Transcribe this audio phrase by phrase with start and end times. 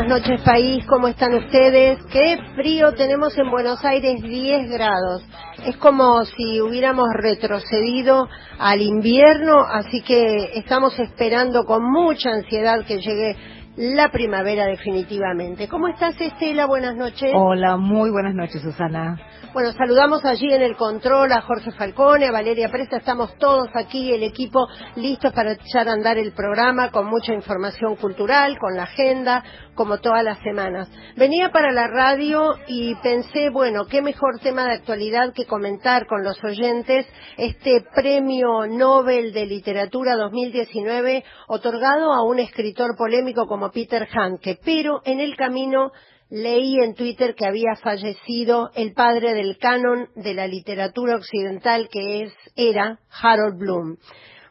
[0.00, 1.98] buenas noches país, ¿cómo están ustedes?
[2.10, 5.22] Qué frío tenemos en Buenos Aires, 10 grados.
[5.66, 8.26] Es como si hubiéramos retrocedido
[8.58, 13.36] al invierno, así que estamos esperando con mucha ansiedad que llegue
[13.76, 15.68] la primavera definitivamente.
[15.68, 16.64] ¿Cómo estás Estela?
[16.64, 17.32] Buenas noches.
[17.34, 19.18] Hola, muy buenas noches Susana.
[19.52, 24.12] Bueno, saludamos allí en el control a Jorge Falcone, a Valeria Presta, estamos todos aquí,
[24.12, 28.84] el equipo, listos para echar a andar el programa con mucha información cultural, con la
[28.84, 29.42] agenda,
[29.74, 30.88] como todas las semanas.
[31.16, 36.22] Venía para la radio y pensé, bueno, qué mejor tema de actualidad que comentar con
[36.22, 37.06] los oyentes
[37.36, 45.00] este premio Nobel de Literatura 2019 otorgado a un escritor polémico como Peter Hanke, pero
[45.04, 45.90] en el camino
[46.30, 52.22] leí en Twitter que había fallecido el padre del canon de la literatura occidental que
[52.22, 53.96] es, era Harold Bloom.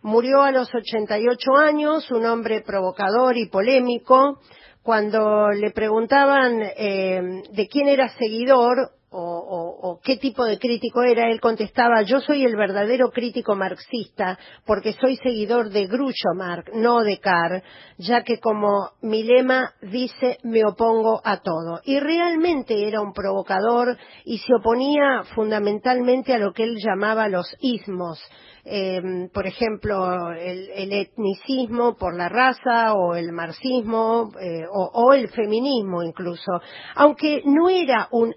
[0.02, 4.39] Murió a los 88 años, un hombre provocador y polémico.
[4.81, 11.39] Cuando le preguntaban eh, de quién era seguidor, o, qué tipo de crítico era, él
[11.41, 17.19] contestaba, yo soy el verdadero crítico marxista porque soy seguidor de Groucho Marx, no de
[17.19, 17.63] Carr,
[17.97, 21.81] ya que como mi lema dice, me opongo a todo.
[21.83, 27.47] Y realmente era un provocador y se oponía fundamentalmente a lo que él llamaba los
[27.61, 28.19] ismos,
[28.71, 36.03] Em, por ejemplo, el, etnicismo por la raza o el marxismo eh, o, el feminismo
[36.03, 36.51] incluso,
[36.95, 38.33] aunque no era un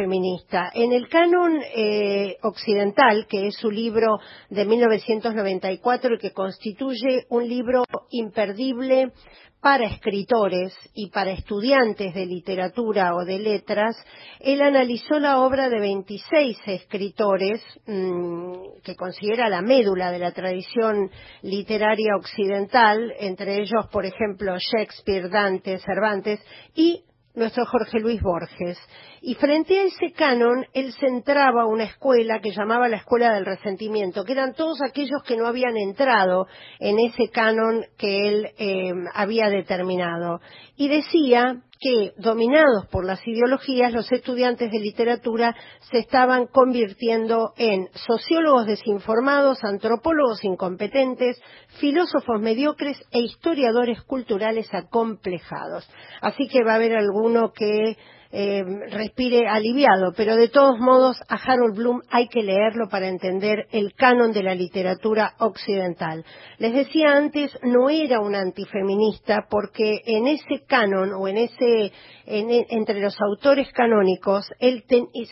[0.00, 0.70] antifeminista.
[0.74, 7.48] En el canon eh, occidental, que es su libro de 1994 y que constituye un
[7.48, 9.12] libro imperdible
[9.60, 13.94] para escritores y para estudiantes de literatura o de letras,
[14.40, 21.10] él analizó la obra de 26 escritores mm, que considera la médula de la tradición
[21.42, 26.40] literaria occidental, entre ellos, por ejemplo, Shakespeare, Dante, Cervantes
[26.74, 27.04] y
[27.40, 28.78] nuestro Jorge Luis Borges.
[29.22, 34.24] Y frente a ese canon, él centraba una escuela que llamaba la Escuela del Resentimiento,
[34.24, 36.46] que eran todos aquellos que no habían entrado
[36.78, 40.40] en ese canon que él eh, había determinado.
[40.80, 45.54] Y decía que, dominados por las ideologías, los estudiantes de literatura
[45.90, 51.38] se estaban convirtiendo en sociólogos desinformados, antropólogos incompetentes,
[51.80, 55.86] filósofos mediocres e historiadores culturales acomplejados.
[56.22, 57.98] Así que va a haber alguno que
[58.32, 63.66] eh, respire aliviado, pero de todos modos a Harold Bloom hay que leerlo para entender
[63.72, 66.24] el canon de la literatura occidental.
[66.58, 71.92] Les decía antes, no era un antifeminista porque en ese canon o en ese
[72.30, 74.84] entre los autores canónicos, él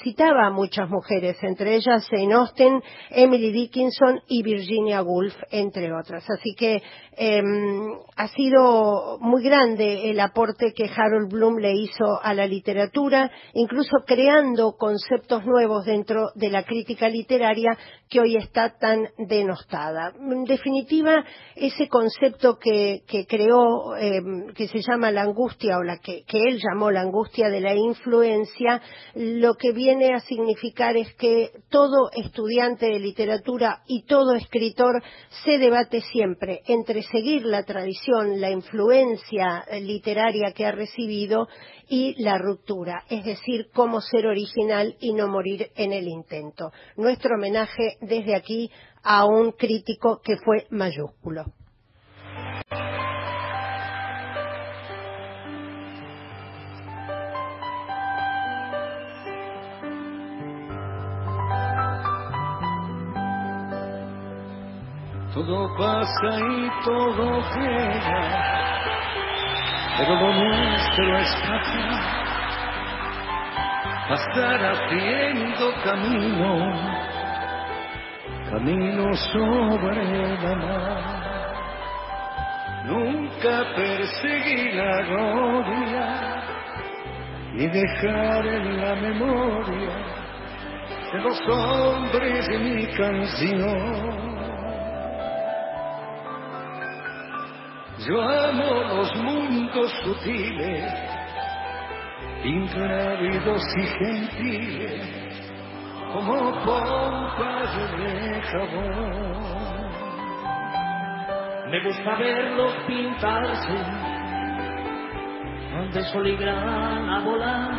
[0.03, 6.25] citaba a muchas mujeres, entre ellas Jane Austen, Emily Dickinson y Virginia Woolf, entre otras.
[6.29, 6.83] Así que
[7.17, 12.88] em, ha sido muy grande el aporte que Harold Bloom le hizo a la literatura,
[13.55, 17.77] incluso creando conceptos nuevos dentro de la crítica literaria
[18.09, 20.13] que hoy está tan denostada.
[20.19, 26.25] En definitiva, ese concepto que, creó, em, que se llama la angustia o la que
[26.33, 28.81] él llamó la angustia de la influencia,
[29.15, 35.03] lo que viene a significar es que todo estudiante de literatura y todo escritor
[35.45, 41.49] se debate siempre entre seguir la tradición, la influencia literaria que ha recibido
[41.89, 46.71] y la ruptura, es decir, cómo ser original y no morir en el intento.
[46.97, 48.71] Nuestro homenaje desde aquí
[49.03, 51.45] a un crítico que fue mayúsculo.
[65.35, 68.58] Todo pasa y todo queda,
[69.99, 72.01] pero es pasar,
[74.09, 76.51] pasar haciendo camino,
[78.49, 81.19] camino sobre la mar.
[82.85, 86.07] Nunca perseguir la gloria
[87.55, 89.97] y dejar en la memoria
[91.13, 94.28] de los hombres de mi canción
[98.09, 100.95] Yo amo los mundos sutiles,
[102.43, 105.43] ingrávidos y gentiles,
[106.15, 109.91] como pompas de jabón.
[111.71, 113.77] Me gusta verlos pintarse,
[115.71, 117.73] donde sol y a volar,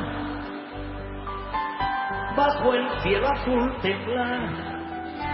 [2.38, 4.70] bajo el cielo azul temblar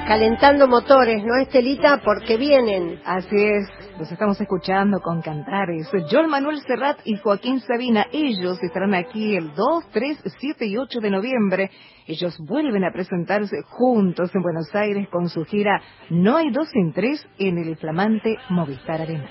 [0.08, 2.02] calentando motores, ¿no, Estelita?
[2.04, 3.02] Porque vienen.
[3.06, 5.90] Así es, los estamos escuchando con cantares.
[6.12, 11.00] John Manuel Serrat y Joaquín Sabina, ellos estarán aquí el 2, 3, 7 y 8
[11.00, 11.72] de noviembre.
[12.06, 16.94] Ellos vuelven a presentarse juntos en Buenos Aires con su gira No hay dos sin
[16.94, 19.30] tres en el flamante Movistar Arena.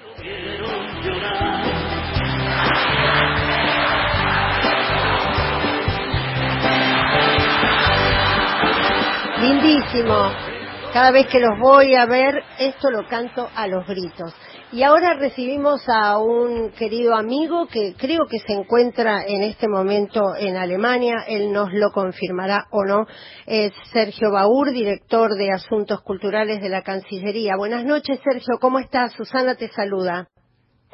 [9.41, 10.55] Lindísimo.
[10.95, 14.33] Cada vez que los voy a ver, esto lo canto a los gritos.
[14.75, 20.35] Y ahora recibimos a un querido amigo que creo que se encuentra en este momento
[20.37, 21.19] en Alemania.
[21.29, 23.07] Él nos lo confirmará o no.
[23.47, 27.55] Es Sergio Baur, director de Asuntos Culturales de la Cancillería.
[27.57, 28.59] Buenas noches, Sergio.
[28.61, 29.13] ¿Cómo estás?
[29.13, 30.27] Susana te saluda.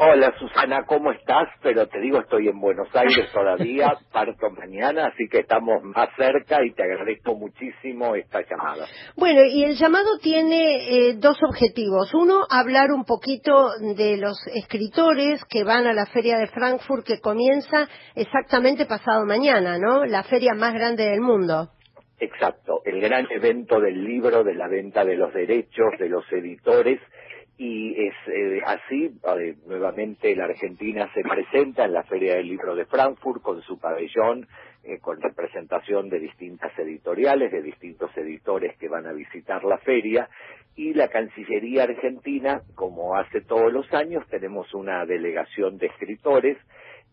[0.02, 1.46] Hola Susana, ¿cómo estás?
[1.62, 6.64] Pero te digo, estoy en Buenos Aires todavía, parto mañana, así que estamos más cerca
[6.64, 8.86] y te agradezco muchísimo esta llamada.
[9.14, 12.14] Bueno, y el llamado tiene eh, dos objetivos.
[12.14, 17.20] Uno, hablar un poquito de los escritores que van a la Feria de Frankfurt que
[17.20, 20.06] comienza exactamente pasado mañana, ¿no?
[20.06, 21.72] La feria más grande del mundo.
[22.18, 27.00] Exacto, el gran evento del libro, de la venta de los derechos, de los editores
[27.62, 32.74] y es eh, así, eh, nuevamente la Argentina se presenta en la Feria del Libro
[32.74, 34.48] de Frankfurt con su pabellón,
[34.82, 40.30] eh, con representación de distintas editoriales, de distintos editores que van a visitar la feria,
[40.74, 46.56] y la Cancillería Argentina, como hace todos los años, tenemos una delegación de escritores,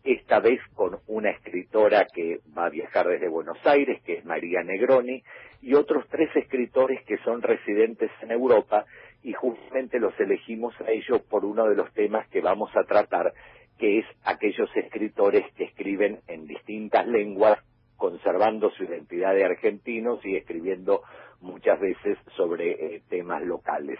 [0.02, 4.62] esta vez con una escritora que va a viajar desde Buenos Aires, que es María
[4.62, 5.22] Negroni,
[5.60, 8.86] y otros tres escritores que son residentes en Europa,
[9.22, 13.32] y justamente los elegimos a ellos por uno de los temas que vamos a tratar,
[13.78, 17.58] que es aquellos escritores que escriben en distintas lenguas,
[17.96, 21.02] conservando su identidad de argentinos y escribiendo
[21.40, 23.98] muchas veces sobre eh, temas locales.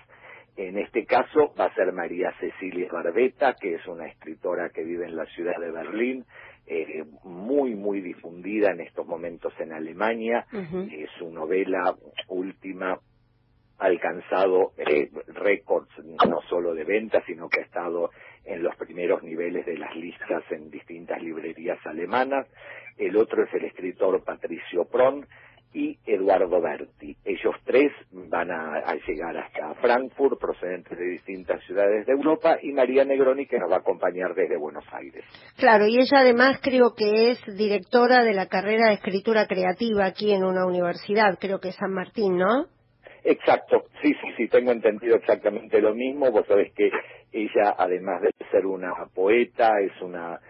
[0.57, 5.07] En este caso va a ser María Cecilia Barbeta, que es una escritora que vive
[5.07, 6.25] en la ciudad de Berlín,
[6.67, 10.47] eh, muy, muy difundida en estos momentos en Alemania.
[11.19, 11.95] su novela
[12.29, 12.99] última
[13.79, 18.11] alcanzado eh, récords no solo de ventas, sino que ha estado
[18.45, 22.47] en los primeros niveles de las listas en distintas librerías alemanas.
[22.97, 25.27] El otro es el escritor Patricio Pron
[25.73, 27.17] y Eduardo Berti.
[27.25, 33.05] Ellos tres van a, llegar hasta Frankfurt, procedentes de distintas ciudades de Europa, y María
[33.05, 35.25] Negroni, que nos va a acompañar desde Buenos Aires.
[35.57, 40.33] Claro, y ella además creo que es directora de la carrera de escritura creativa aquí
[40.33, 42.67] en una universidad, creo que San Martín, ¿no?
[43.31, 46.31] Exacto, sí, sí, sí, tengo entendido exactamente lo mismo.
[46.31, 46.91] Vos sabés que
[47.31, 50.41] ella, además de ser una poeta, es una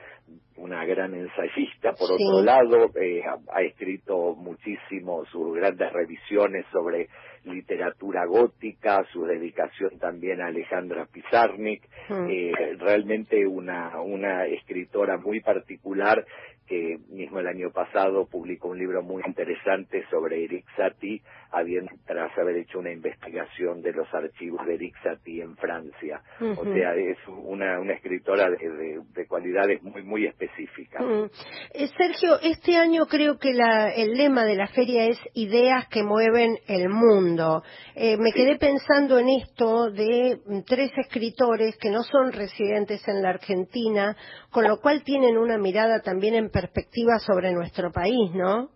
[0.58, 7.08] una gran ensayista, por otro lado, eh, ha, escrito muchísimo sus grandes revisiones sobre
[7.44, 12.26] literatura gótica, su dedicación también a Alejandra Pizarnik, hmm.
[12.28, 16.24] eh, realmente una, una escritora muy particular
[16.68, 22.36] que mismo el año pasado publicó un libro muy interesante sobre Eric Satie, habiendo, tras
[22.36, 26.20] haber hecho una investigación de los archivos de Eric Satie en Francia.
[26.40, 31.02] O sea, es una, una escritora de, de, cualidades muy, muy específicas.
[31.72, 36.02] Eh, Sergio, este año creo que la, el lema de la feria es Ideas que
[36.02, 37.62] mueven el mundo.
[37.94, 43.30] Eh, me quedé pensando en esto de tres escritores que no son residentes en la
[43.30, 44.16] Argentina,
[44.50, 48.70] con lo cual tienen una mirada también en perspectiva sobre nuestro país, ¿no?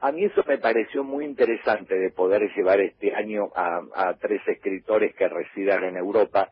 [0.00, 5.14] A mí eso me pareció muy interesante de poder llevar este año a, tres escritores
[5.16, 6.50] que residan en Europa,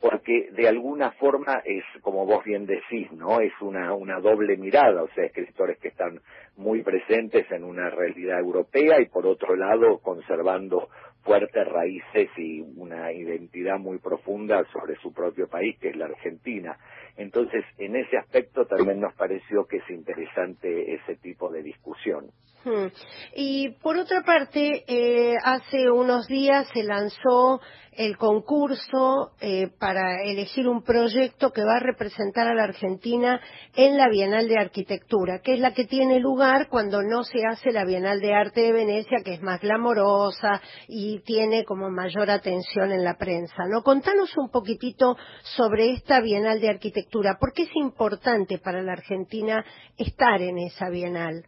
[0.00, 3.40] porque de alguna forma es, como vos bien decís, ¿no?
[3.40, 6.20] Es una, una doble mirada, o sea, escritores que están
[6.56, 10.88] muy presentes en una realidad europea y por otro lado conservando
[11.22, 16.76] fuertes raíces y una identidad muy profunda sobre su propio país, que es la Argentina.
[17.18, 22.30] Entonces, en ese aspecto también nos pareció que es interesante ese tipo de discusión.
[22.64, 22.88] Hmm.
[23.36, 27.60] Y por otra parte, eh, hace unos días se lanzó
[27.92, 33.40] el concurso eh, para elegir un proyecto que va a representar a la Argentina
[33.74, 37.72] en la Bienal de Arquitectura, que es la que tiene lugar cuando no se hace
[37.72, 42.92] la Bienal de Arte de Venecia, que es más glamorosa y tiene como mayor atención
[42.92, 43.64] en la prensa.
[43.68, 43.82] ¿No?
[43.82, 45.16] Contanos un poquitito
[45.56, 47.36] sobre esta Bienal de Arquitectura.
[47.38, 49.64] ¿Por qué es importante para la Argentina
[49.96, 51.44] estar en esa Bienal?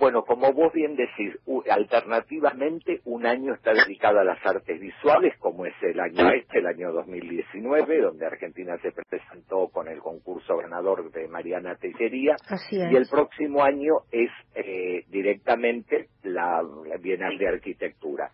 [0.00, 1.38] Bueno, como vos bien decís,
[1.70, 6.66] alternativamente un año está dedicado a las artes visuales, como es el año este, el
[6.66, 12.36] año 2019, donde Argentina se presentó con el concurso ganador de Mariana Tellería.
[12.70, 16.62] Y el próximo año es eh, directamente la,
[16.98, 18.30] Bienal de Arquitectura.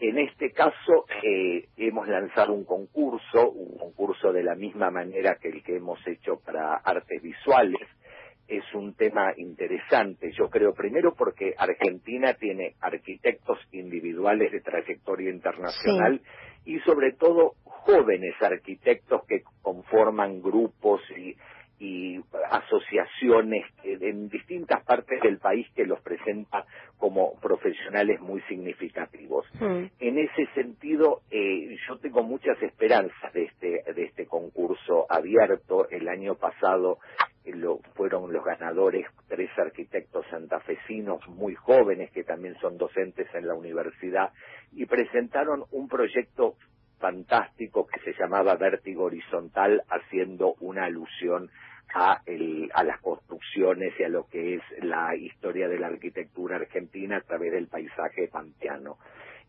[0.00, 5.48] En este caso eh, hemos lanzado un concurso, un concurso de la misma manera que
[5.50, 7.86] el que hemos hecho para artes visuales,
[8.52, 16.20] es un tema interesante, yo creo, primero porque Argentina tiene arquitectos individuales de trayectoria internacional
[16.66, 21.34] y sobre todo jóvenes arquitectos que conforman grupos y,
[22.48, 26.64] asociaciones en distintas partes del país que los presenta
[26.96, 29.44] como profesionales muy significativos.
[29.60, 35.88] En ese sentido, eh, yo tengo muchas esperanzas de este, de este concurso abierto.
[35.90, 36.98] El año pasado
[37.44, 43.54] lo, fueron los ganadores tres arquitectos santafesinos muy jóvenes que también son docentes en la
[43.54, 44.32] universidad
[44.72, 46.56] y presentaron un proyecto
[46.98, 51.50] fantástico que se llamaba Vértigo Horizontal haciendo una alusión
[51.94, 56.56] a, el, a las construcciones y a lo que es la historia de la arquitectura
[56.56, 58.98] argentina a través del paisaje panteano.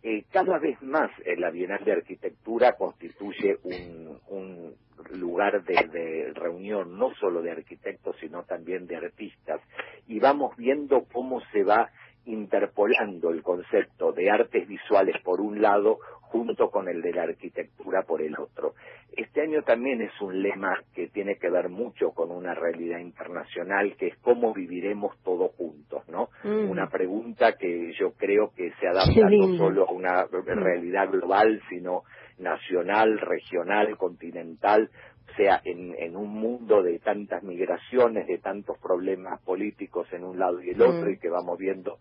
[0.06, 4.76] Eh, cada vez más eh, la Bienal de Arquitectura constituye un, un
[5.14, 9.62] lugar de, de, reunión no solo de arquitectos sino también de artistas.
[10.08, 11.90] Y vamos viendo cómo se va
[12.26, 16.00] interpolando el concepto de artes visuales por un lado
[16.34, 18.74] junto con el de la arquitectura por el otro.
[19.16, 23.96] Este año también es un lema que tiene que ver mucho con una realidad internacional,
[23.98, 26.30] que es cómo viviremos todos juntos, ¿no?
[26.44, 26.72] Mm.
[26.72, 32.02] Una pregunta que yo creo que se adapta no solo a una realidad global, sino
[32.40, 34.90] nacional, regional, continental,
[35.36, 40.62] sea, en, en, un mundo de tantas migraciones, de tantos problemas políticos en un lado
[40.62, 41.14] y el otro, mm.
[41.14, 42.00] y que vamos viendo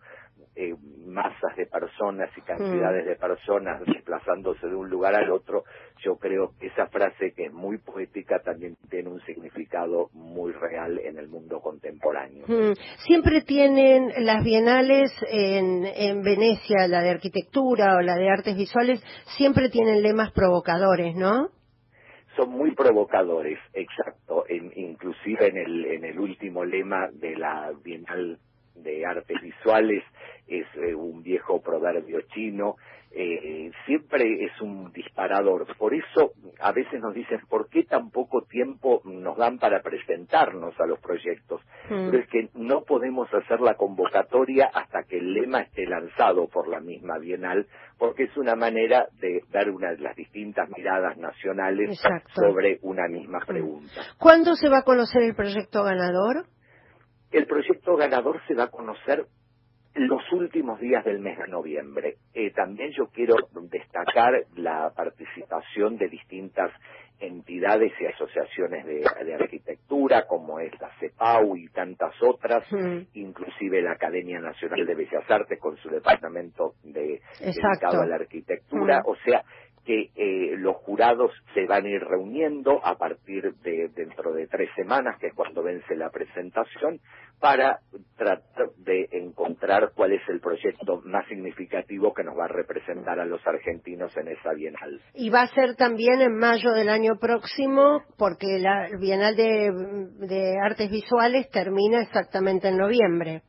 [0.55, 0.75] eh,
[1.07, 3.09] masas de personas y cantidades mm.
[3.09, 5.65] de personas desplazándose de un lugar al otro,
[6.05, 10.99] yo creo que esa frase que es muy poética también tiene un significado muy real
[10.99, 12.45] en el mundo contemporáneo.
[12.47, 12.75] Mm.
[13.07, 19.03] Siempre tienen las bienales en, en Venecia, la de arquitectura o la de artes visuales,
[19.39, 21.49] siempre tienen lemas provocadores, ¿no?
[22.37, 28.39] Son muy provocadores, exacto, inclusive en el, en el último lema de la Bienal
[28.75, 30.03] de Artes Visuales
[30.47, 32.77] es eh, un viejo proverbio chino,
[33.14, 35.66] eh, siempre es un disparador.
[35.76, 40.78] Por eso a veces nos dicen, ¿por qué tan poco tiempo nos dan para presentarnos
[40.81, 41.61] a los proyectos?
[41.90, 42.11] Mm.
[42.11, 46.69] Pero es que no podemos hacer la convocatoria hasta que el lema esté lanzado por
[46.69, 47.66] la misma Bienal,
[47.99, 52.00] porque es una manera de dar una de las distintas miradas nacionales
[52.35, 53.47] sobre una misma mm.
[53.47, 54.00] pregunta.
[54.19, 56.47] ¿Cuándo se va a conocer el proyecto ganador?
[57.31, 59.26] El proyecto ganador se va a conocer
[59.95, 62.17] los últimos días del mes de noviembre.
[62.35, 63.35] Eh, también yo quiero
[63.71, 66.73] destacar la participación de distintas
[67.21, 72.67] entidades y asociaciones de, arquitectura, como es la CEPAU y tantas otras,
[73.15, 79.03] inclusive la Academia Nacional de Bellas Artes con su departamento de, dedicado a la arquitectura.
[79.07, 79.45] O sea,
[79.85, 84.71] que eh, los jurados se van a ir reuniendo a partir de dentro de tres
[84.77, 87.01] semanas, que es cuando vence la presentación,
[87.41, 87.81] para
[88.17, 93.25] tratar de encontrar cuál es el proyecto más significativo que nos va a representar a
[93.25, 95.01] los argentinos en esa Bienal.
[95.15, 100.91] Y va a ser también en mayo del año próximo, porque la Bienal de Artes
[100.91, 103.43] Visuales termina exactamente en noviembre.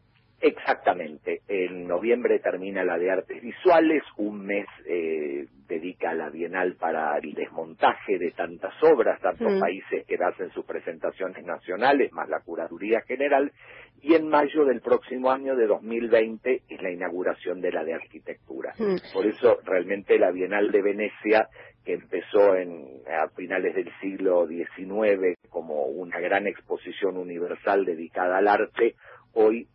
[0.44, 1.40] Exactamente.
[1.48, 7.34] En noviembre termina la de artes visuales, un mes eh, dedica la Bienal para el
[7.34, 9.60] desmontaje de tantas obras, tantos mm.
[9.62, 13.54] países que hacen sus presentaciones nacionales, más la curaduría general,
[14.02, 18.74] y en mayo del próximo año de 2020 es la inauguración de la de arquitectura.
[18.78, 18.98] Mm.
[19.14, 21.48] Por eso realmente la Bienal de Venecia,
[21.86, 28.50] que empezó en, a finales del siglo XIX como una gran exposición universal dedicada al
[28.50, 28.96] arte,
[29.36, 29.68] hoy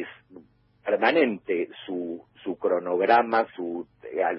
[0.00, 0.06] es
[0.84, 3.86] permanente su, su cronograma, su,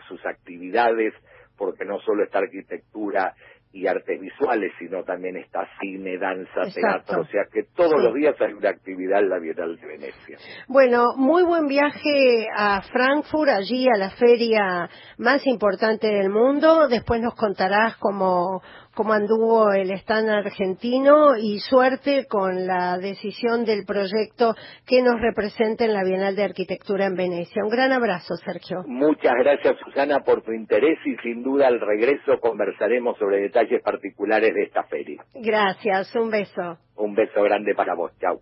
[0.07, 1.13] sus actividades,
[1.57, 3.33] porque no solo está arquitectura
[3.73, 8.35] y artes visuales, sino también está cine, danza, teatro, o sea que todos los días
[8.39, 10.37] hay una actividad en la Bienal de Venecia.
[10.67, 16.87] Bueno, muy buen viaje a Frankfurt, allí a la feria más importante del mundo.
[16.87, 18.61] Después nos contarás cómo,
[18.93, 25.85] cómo anduvo el stand argentino y suerte con la decisión del proyecto que nos representa
[25.85, 27.63] en la Bienal de Arquitectura en Venecia.
[27.63, 28.83] Un gran abrazo, Sergio.
[28.87, 34.53] Muchas gracias, Susana, por tu interés y sin duda al regreso conversaremos sobre detalles particulares
[34.53, 35.23] de esta feria.
[35.33, 36.77] Gracias, un beso.
[36.95, 38.39] Un beso grande para vos, chao.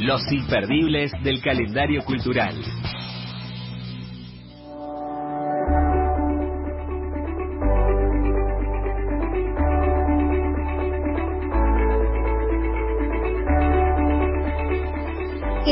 [0.00, 2.54] Los imperdibles del calendario cultural.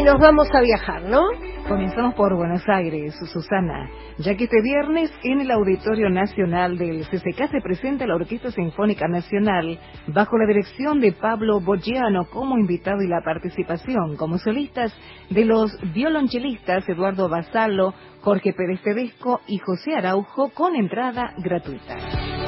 [0.04, 1.20] Nos vamos a viajar, ¿no?
[1.68, 7.48] Comenzamos por Buenos Aires, Susana, ya que este viernes en el Auditorio Nacional del CCK
[7.50, 9.78] se presenta la Orquesta Sinfónica Nacional
[10.08, 14.92] bajo la dirección de Pablo Boggiano como invitado y la participación como solistas
[15.30, 22.41] de los violonchelistas Eduardo Basalo, Jorge Pérez Tedesco y José Araujo con entrada gratuita.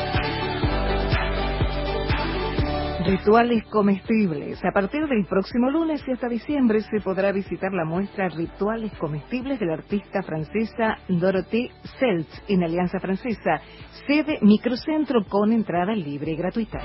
[3.07, 4.65] Rituales comestibles.
[4.65, 9.61] A partir del próximo lunes y hasta diciembre se podrá visitar la muestra Rituales comestibles
[9.61, 13.61] de la artista francesa Dorothée Seltz en Alianza Francesa,
[14.07, 16.79] sede microcentro con entrada libre y gratuita.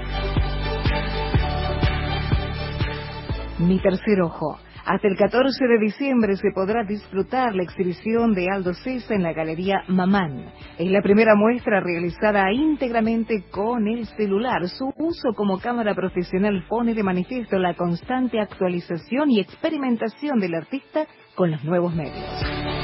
[3.59, 4.59] Mi tercer ojo.
[4.89, 9.34] Hasta el 14 de diciembre se podrá disfrutar la exhibición de Aldo César en la
[9.34, 10.51] Galería Mamán.
[10.79, 14.67] Es la primera muestra realizada íntegramente con el celular.
[14.67, 21.05] Su uso como cámara profesional pone de manifiesto la constante actualización y experimentación del artista
[21.36, 22.78] con los nuevos medios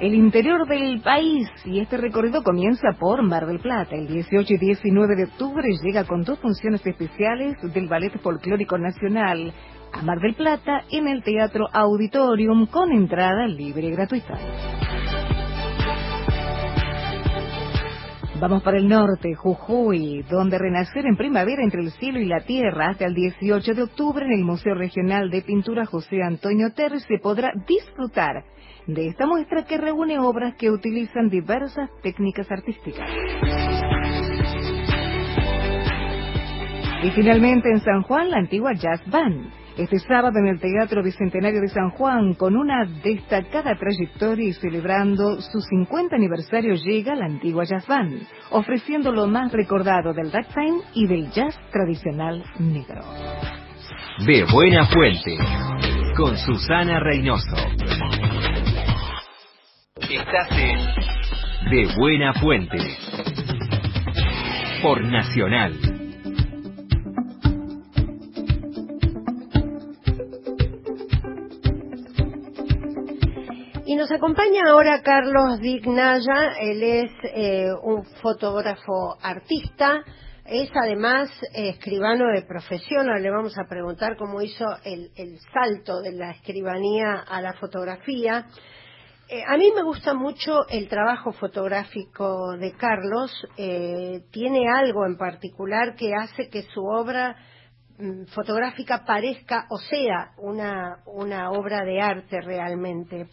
[0.00, 3.96] el interior del país y este recorrido comienza por Mar del Plata.
[3.96, 9.54] El 18 y 19 de octubre llega con dos funciones especiales del Ballet Folclórico Nacional
[9.92, 14.34] a Mar del Plata en el Teatro Auditorium con entrada libre y gratuita.
[18.38, 22.90] Vamos para el norte, Jujuy, donde renacer en primavera entre el cielo y la tierra
[22.90, 27.18] hasta el 18 de octubre en el Museo Regional de Pintura José Antonio Terres se
[27.18, 28.44] podrá disfrutar
[28.86, 33.08] de esta muestra que reúne obras que utilizan diversas técnicas artísticas.
[37.04, 39.55] Y finalmente en San Juan, la antigua Jazz Band.
[39.76, 45.38] Este sábado en el Teatro Bicentenario de San Juan, con una destacada trayectoria y celebrando
[45.42, 51.06] su 50 aniversario, llega la antigua Jazz Band, ofreciendo lo más recordado del ragtime y
[51.06, 53.02] del jazz tradicional negro.
[54.24, 55.36] De Buena Fuente,
[56.16, 57.56] con Susana Reynoso.
[60.00, 62.78] Estás en De Buena Fuente.
[64.80, 65.95] Por Nacional.
[74.06, 80.04] Nos acompaña ahora Carlos Dignaya, él es eh, un fotógrafo artista,
[80.44, 86.02] es además escribano de profesión, ahora le vamos a preguntar cómo hizo el, el salto
[86.02, 88.46] de la escribanía a la fotografía.
[89.28, 93.32] Eh, a mí me gusta mucho el trabajo fotográfico de Carlos.
[93.56, 97.34] Eh, tiene algo en particular que hace que su obra
[98.34, 103.28] fotográfica parezca o sea una, una obra de arte realmente.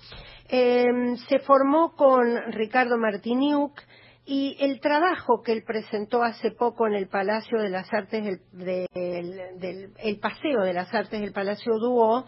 [0.47, 3.81] Em, se formó con Ricardo Martiniuk
[4.25, 9.93] y el trabajo que él presentó hace poco en el Palacio de las Artes del,
[9.97, 12.25] el Paseo de las Artes del Palacio Duo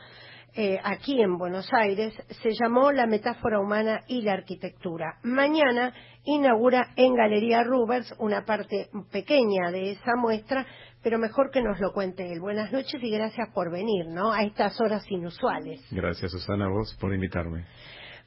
[0.58, 5.20] eh, aquí en Buenos Aires se llamó La metáfora humana y la arquitectura.
[5.24, 10.66] Mañana inaugura en Galería Rubers una parte pequeña de esa muestra,
[11.04, 12.40] pero mejor que nos lo cuente él.
[12.40, 14.32] Buenas noches y gracias por venir, ¿no?
[14.32, 15.82] A estas horas inusuales.
[15.92, 17.66] Gracias, Susana, a vos por invitarme.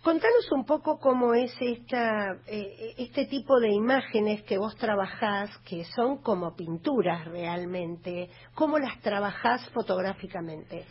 [0.02, 5.84] Contanos un poco cómo es esta, eh, este tipo de imágenes que vos trabajás, que
[5.96, 8.28] son como pinturas realmente.
[8.54, 10.84] ¿Cómo las trabajás fotográficamente?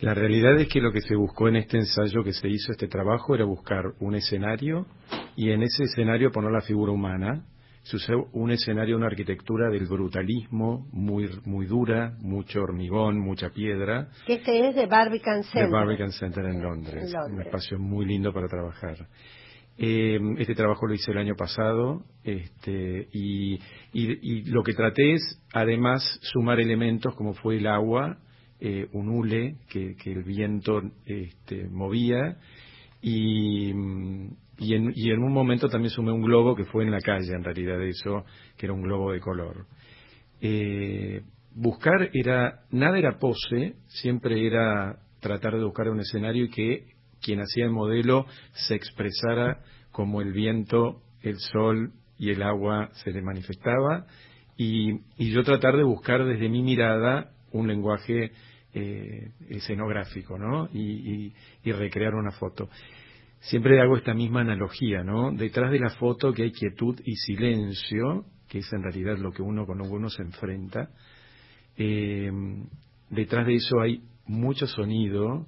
[0.00, 2.88] La realidad es que lo que se buscó en este ensayo que se hizo, este
[2.88, 4.86] trabajo, era buscar un escenario
[5.36, 7.46] y en ese escenario poner la figura humana.
[7.82, 14.08] Se usó un escenario, una arquitectura del brutalismo muy, muy dura, mucho hormigón, mucha piedra.
[14.26, 15.66] Este es de Barbican Center.
[15.66, 17.12] De Barbican Center en Londres.
[17.30, 19.06] Un espacio muy lindo para trabajar.
[19.76, 23.58] Eh, este trabajo lo hice el año pasado este, y,
[23.92, 28.18] y, lo que traté es, además, sumar elementos como fue el agua,
[28.66, 32.38] eh, un hule que, el viento este, movía
[33.02, 33.68] y,
[34.56, 37.82] y, en, un momento también sumé un globo que fue en la calle, en realidad
[37.82, 38.24] eso,
[38.56, 39.66] que era un globo de color.
[40.40, 41.20] Eh,
[41.54, 46.86] buscar era, nada era pose, siempre era tratar de buscar un escenario y que
[47.20, 48.24] quien hacía el modelo
[48.66, 49.60] se expresara
[49.92, 54.06] como el viento, el sol y el agua se le manifestaba
[54.56, 58.32] y, y yo tratar de buscar desde mi mirada un lenguaje
[58.74, 60.68] eh, escenográfico, ¿no?
[60.72, 61.32] Y,
[61.64, 62.68] recrear una foto.
[63.40, 65.30] Siempre hago esta misma analogía, ¿no?
[65.32, 69.42] Detrás de la foto que hay quietud y silencio, que es en realidad lo que
[69.42, 70.90] uno con uno se enfrenta,
[71.76, 72.30] eh,
[73.10, 75.46] detrás de eso hay mucho sonido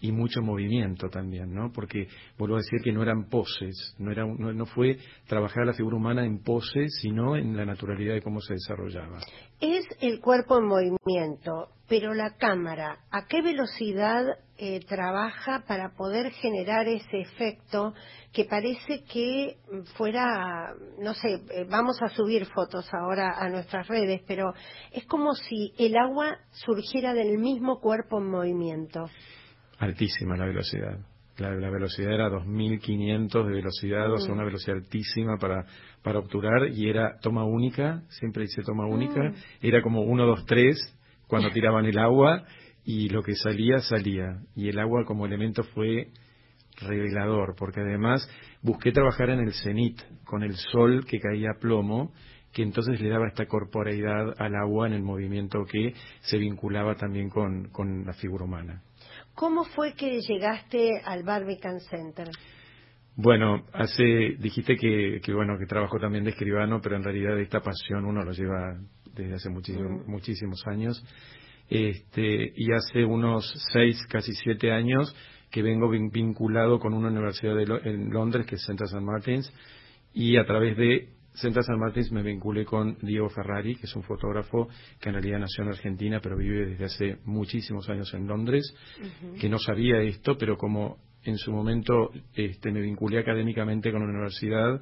[0.00, 1.72] y mucho movimiento también, ¿no?
[1.72, 5.72] Porque vuelvo a decir que no eran poses, no era no, no, fue trabajar la
[5.72, 9.20] figura humana en poses, sino en la naturalidad de cómo se desarrollaba.
[9.60, 14.24] Es el cuerpo en movimiento, pero la cámara, ¿a qué velocidad
[14.56, 17.92] eh, trabaja para poder generar ese efecto
[18.32, 19.56] que parece que
[19.96, 24.52] fuera, no sé, eh, vamos a subir fotos ahora a nuestras redes, pero
[24.92, 29.06] es como si el agua surgiera del mismo cuerpo en movimiento?
[29.78, 30.98] Altísima la velocidad.
[31.36, 34.36] La, velocidad era 2500 de velocidad, o sea, mm.
[34.36, 35.66] una velocidad altísima para,
[36.02, 39.34] para obturar y era toma única, siempre dice toma única, mm.
[39.62, 42.44] era como 1, 2, 3 cuando tiraban el agua
[42.84, 44.42] y lo que salía, salía.
[44.54, 46.08] Y el agua como elemento fue
[46.80, 48.28] revelador, porque además
[48.62, 52.12] busqué trabajar en el cenit, con el sol que caía a plomo,
[52.52, 57.28] que entonces le daba esta corporeidad al agua en el movimiento que se vinculaba también
[57.28, 58.82] con, con la figura humana.
[59.34, 62.28] ¿Cómo fue que llegaste al Barbican Center?
[63.16, 67.60] Bueno, hace, dijiste que, que, bueno que trabajo también de escribano, pero en realidad esta
[67.60, 68.76] pasión uno lo lleva
[69.12, 71.04] desde hace muchísimo, muchísimos años.
[71.68, 75.14] Este, y hace unos seis, casi siete años
[75.50, 79.00] que vengo vinculado con una universidad de en Londres, que es Central St.
[79.00, 79.52] Martins,
[80.12, 84.02] y a través de Central San Martins me vinculé con Diego Ferrari, que es un
[84.02, 84.68] fotógrafo
[85.00, 88.74] que en realidad nació en Argentina, pero vive desde hace muchísimos años en Londres,
[89.40, 94.08] que no sabía esto, pero como en su momento este, me vinculé académicamente con la
[94.08, 94.80] universidad,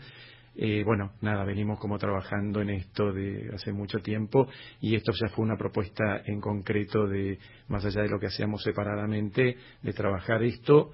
[0.55, 4.47] eh, bueno, nada, venimos como trabajando en esto de hace mucho tiempo
[4.81, 7.39] y esto ya fue una propuesta en concreto de,
[7.69, 10.91] más allá de lo que hacíamos separadamente, de trabajar esto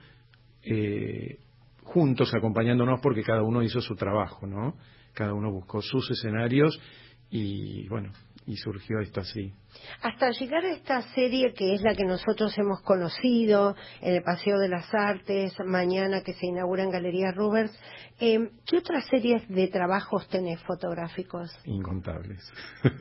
[0.63, 1.39] eh,
[1.83, 4.77] juntos, acompañándonos porque cada uno hizo su trabajo, ¿no?
[5.19, 6.81] Cada uno buscó sus escenarios
[7.29, 8.13] y bueno,
[8.47, 9.53] y surgió esto así.
[10.01, 14.59] Hasta llegar a esta serie que es la que nosotros hemos conocido en el Paseo
[14.59, 17.77] de las Artes, mañana que se inaugura en Galería Rubers,
[18.21, 21.51] eh, ¿qué otras series de trabajos tenés fotográficos?
[21.65, 22.41] Incontables.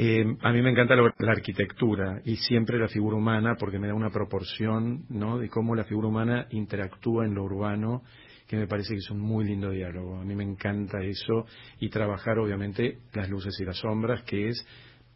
[0.00, 3.88] Eh, a mí me encanta la, la, arquitectura y siempre la figura humana porque me
[3.88, 5.38] da una proporción ¿no?
[5.38, 8.02] de cómo la figura humana interactúa en lo urbano
[8.48, 10.16] que me parece que es un muy lindo diálogo.
[10.16, 11.44] A mí me encanta eso
[11.78, 14.66] y trabajar obviamente las luces y las sombras, que es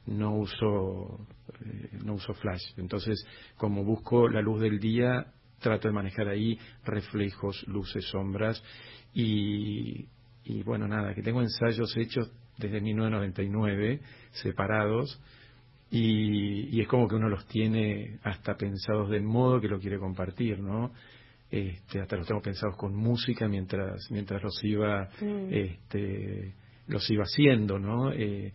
[0.06, 1.26] no uso
[1.64, 2.62] eh, no uso flash.
[2.76, 8.62] Entonces, como busco la luz del día, trato de manejar ahí reflejos, luces, sombras
[9.14, 10.06] y,
[10.44, 14.00] y bueno, nada, que tengo ensayos hechos desde 1999
[14.32, 15.20] separados
[15.90, 19.98] y, y, es como que uno los tiene hasta pensados del modo que lo quiere
[19.98, 20.92] compartir, ¿no?
[21.52, 25.48] Este, hasta los tengo pensados con música mientras mientras los iba mm.
[25.52, 26.54] este,
[26.86, 28.50] los iba haciendo no eh,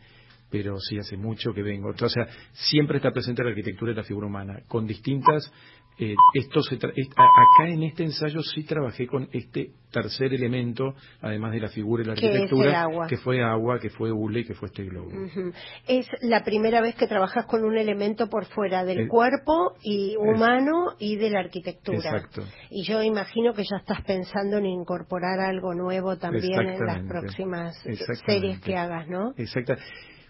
[0.50, 4.02] pero sí hace mucho que vengo o sea siempre está presente la arquitectura y la
[4.02, 5.54] figura humana con distintas
[6.00, 11.60] eh, esto se acá en este ensayo sí trabajé con este tercer elemento, además de
[11.60, 14.84] la figura y la arquitectura, que fue agua, que fue hule y que fue este
[14.84, 15.10] globo.
[15.88, 20.16] Es la primera vez que trabajas con un elemento por fuera del eh, cuerpo y
[20.18, 21.98] humano y de la arquitectura.
[21.98, 22.44] Exacto.
[22.70, 27.76] Y yo imagino que ya estás pensando en incorporar algo nuevo también en las próximas
[28.26, 29.34] series que hagas, ¿no?
[29.38, 29.74] Exacto.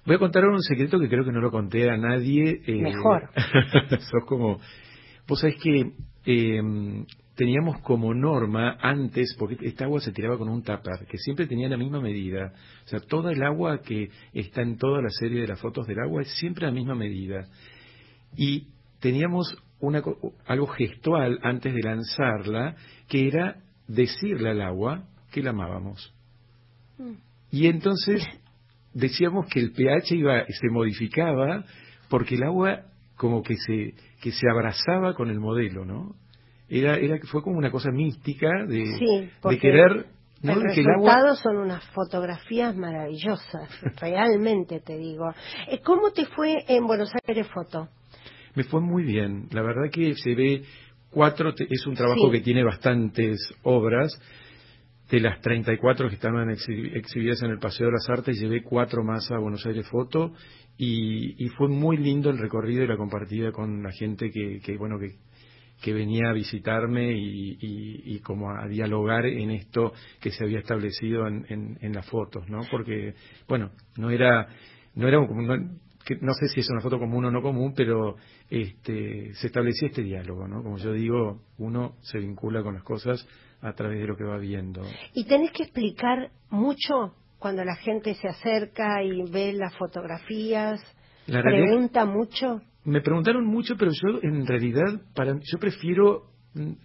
[0.06, 2.62] Voy a contar un secreto que creo que no lo conté a nadie.
[2.66, 3.30] Eh, Mejor.
[4.00, 4.62] sos como
[5.28, 5.94] Vos sabés que
[6.26, 11.46] em, teníamos como norma antes, porque esta agua se tiraba con un tapar, que siempre
[11.46, 12.54] tenía la misma medida.
[12.86, 16.00] O sea, toda el agua que está en toda la serie de las fotos del
[16.00, 17.48] agua es siempre la misma medida.
[18.36, 18.68] Y
[19.00, 20.02] teníamos una,
[20.46, 22.76] algo gestual antes de lanzarla,
[23.08, 26.14] que era decirle al agua que la amábamos.
[27.52, 28.26] Y entonces
[28.94, 31.64] decíamos que el pH iba, se modificaba
[32.10, 32.86] porque el agua
[33.18, 36.16] como que se que se abrazaba con el modelo, ¿no?
[36.70, 40.08] Era, era fue como una cosa mística de, de querer
[40.42, 40.54] ¿no?
[40.54, 45.26] El resultado son unas fotografías maravillosas, realmente te digo.
[45.68, 47.90] Eh, ¿Cómo te fue en Buenos Aires Foto?
[48.56, 49.48] Me fue muy bien.
[49.52, 50.64] La verdad que se ve
[51.10, 54.12] cuatro, es un trabajo que tiene bastantes obras.
[55.10, 59.32] De las 34 que estaban exhibidas en el Paseo de las Artes, llevé cuatro más
[59.32, 60.34] a Buenos Aires Foto
[60.78, 65.00] y, fue muy lindo el recorrido y la compartida con la gente que, que bueno,
[65.00, 65.16] que,
[65.82, 67.58] que venía a visitarme y,
[68.06, 72.60] y, como a dialogar en esto que se había establecido en, en, las fotos, ¿no?
[72.70, 73.14] Porque,
[73.48, 74.48] bueno, no era,
[74.96, 78.18] no era como, no, no sé si es una foto común o no común, pero
[78.50, 80.64] este, se establecía este diálogo, ¿no?
[80.64, 83.26] Como yo digo, uno se vincula con las cosas
[83.62, 84.82] a través de lo que va viendo.
[85.14, 90.82] Y tenés que explicar mucho cuando la gente se acerca y ve las fotografías?
[91.26, 92.62] ¿Pregunta mucho?
[92.88, 96.32] me preguntaron mucho, pero yo en realidad, para, yo prefiero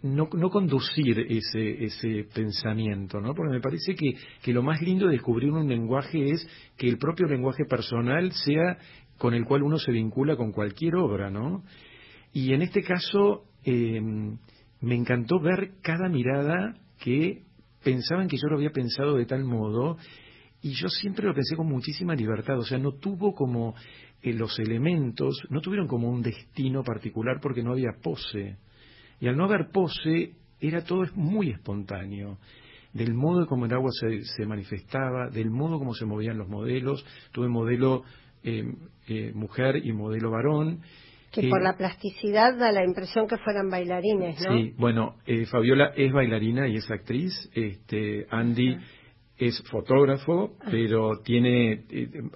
[0.03, 3.35] no, no conducir ese, ese pensamiento, ¿no?
[3.35, 6.99] Porque me parece que, que lo más lindo de descubrir un lenguaje es que el
[6.99, 8.79] propio lenguaje personal sea
[9.17, 11.63] con el cual uno se vincula con cualquier obra, ¿no?
[12.33, 14.39] Y en este caso em,
[14.83, 17.43] me encantó ver cada mirada que
[17.83, 19.97] pensaban que yo lo había pensado de tal modo
[20.61, 23.75] y yo siempre lo pensé con muchísima libertad, o sea, no tuvo como
[24.23, 28.59] eh, los elementos, no tuvieron como un destino particular porque no había pose.
[29.21, 32.39] Y al no haber pose, era todo muy espontáneo.
[32.93, 37.05] Del modo como el agua se, manifestaba, del modo como se movían los modelos.
[37.33, 38.05] Tuve modelo
[38.45, 38.65] eh,
[39.09, 40.83] eh, mujer y modelo varón.
[41.33, 44.57] Que por la plasticidad da la impresión que fueran bailarines, ¿no?
[44.57, 47.33] Sí, bueno, eh, Fabiola es bailarina y es actriz.
[47.55, 48.77] Este, Andy
[49.39, 50.69] es fotógrafo, ah.
[50.71, 51.85] pero tiene,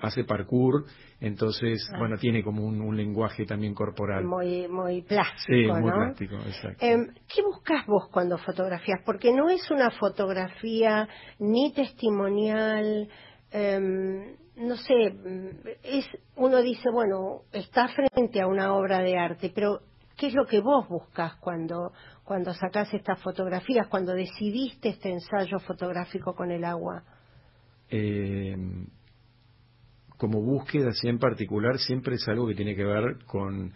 [0.01, 0.87] hace parkour
[1.21, 1.99] entonces, ah.
[1.99, 4.25] bueno, tiene como un, lenguaje también corporal.
[4.25, 5.47] Muy, muy plástico.
[5.47, 6.85] Sí, muy plástico, exacto.
[6.85, 9.01] Em, ¿Qué buscas vos cuando fotografías?
[9.05, 13.09] Porque no es una fotografía ni testimonial,
[13.51, 15.15] em, no sé,
[15.83, 19.81] es, uno dice, bueno, está frente a una obra de arte, pero
[20.17, 21.93] ¿qué es lo que vos buscas cuando,
[22.25, 27.05] cuando sacás estas fotografías, cuando decidiste este ensayo fotográfico con el agua?
[27.91, 28.57] Eh,
[30.17, 33.73] como búsqueda así en particular siempre es algo que tiene que ver con,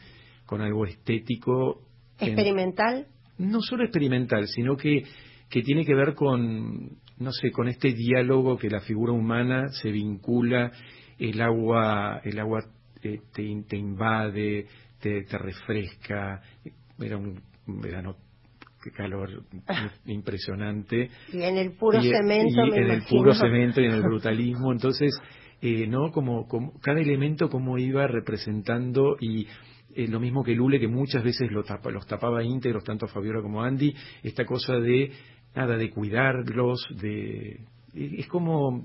[0.46, 1.82] con algo estético.
[2.18, 3.06] ¿Experimental?
[3.40, 5.04] no solo experimental, sino que,
[5.50, 9.90] que tiene que ver con, no sé, con este diálogo que la figura humana se
[9.90, 10.70] vincula,
[11.18, 12.60] el agua, el agua
[13.02, 14.66] eh, te, te, invade,
[15.00, 16.40] te, te refresca.
[16.98, 18.16] Era un verano
[18.82, 19.42] qué calor
[20.06, 21.10] impresionante.
[21.32, 24.72] Y en el puro cemento, y en el puro cemento y en el brutalismo.
[24.72, 25.10] Entonces,
[25.60, 26.10] eh, ¿no?
[26.10, 26.46] Como,
[26.80, 29.46] cada elemento como iba representando y
[29.94, 33.42] eh, lo mismo que Lule, que muchas veces lo tapa, los tapaba íntegros, tanto Fabiola
[33.42, 35.10] como Andy, esta cosa de,
[35.54, 37.60] nada, de cuidarlos, de...
[37.94, 38.84] Es como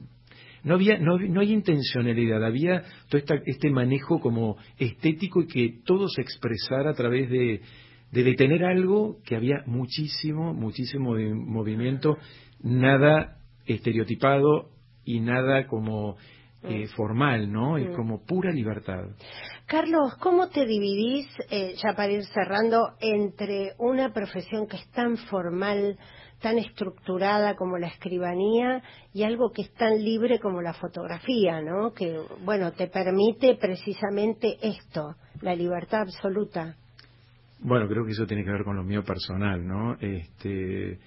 [0.63, 6.07] no había no, no hay intencionalidad había todo este manejo como estético y que todo
[6.09, 7.61] se expresara a través de,
[8.11, 12.17] de detener algo que había muchísimo muchísimo movimiento
[12.63, 14.71] nada estereotipado
[15.03, 16.17] y nada como
[16.67, 17.77] eh, formal, ¿no?
[17.77, 19.03] Es como pura libertad.
[19.67, 25.15] Carlos, ¿cómo te dividís, eh, ya para ir cerrando, entre una profesión que es tan
[25.17, 25.97] formal,
[26.41, 28.81] tan estructurada como la escribanía
[29.13, 31.93] y algo que es tan libre como la fotografía, ¿no?
[31.93, 36.75] Que, bueno, te permite precisamente esto, la libertad absoluta.
[37.59, 39.95] Bueno, creo que eso tiene que ver con lo mío personal, ¿no?
[39.99, 40.99] Este,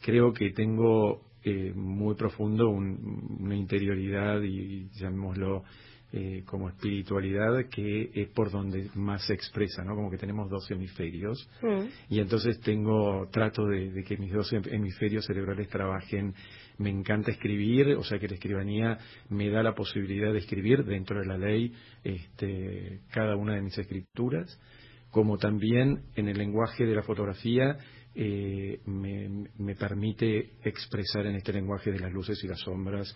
[0.00, 5.64] creo que tengo eh, muy profundo, una interioridad y llamémoslo
[6.16, 9.96] eh, como espiritualidad que es por donde más se expresa, ¿no?
[9.96, 11.86] Como que tenemos dos hemisferios mm.
[12.08, 16.32] y entonces tengo, trato de, que mis dos hemisferios cerebrales trabajen.
[16.78, 18.96] Me encanta escribir, o sea que la escribanía
[19.28, 21.72] me da la posibilidad de escribir dentro de la ley
[22.04, 24.60] este, cada una de mis escrituras,
[25.10, 27.76] como también en el lenguaje de la fotografía
[28.14, 33.12] eh, me, me, permite expresar en este lenguaje de las luces y las sombras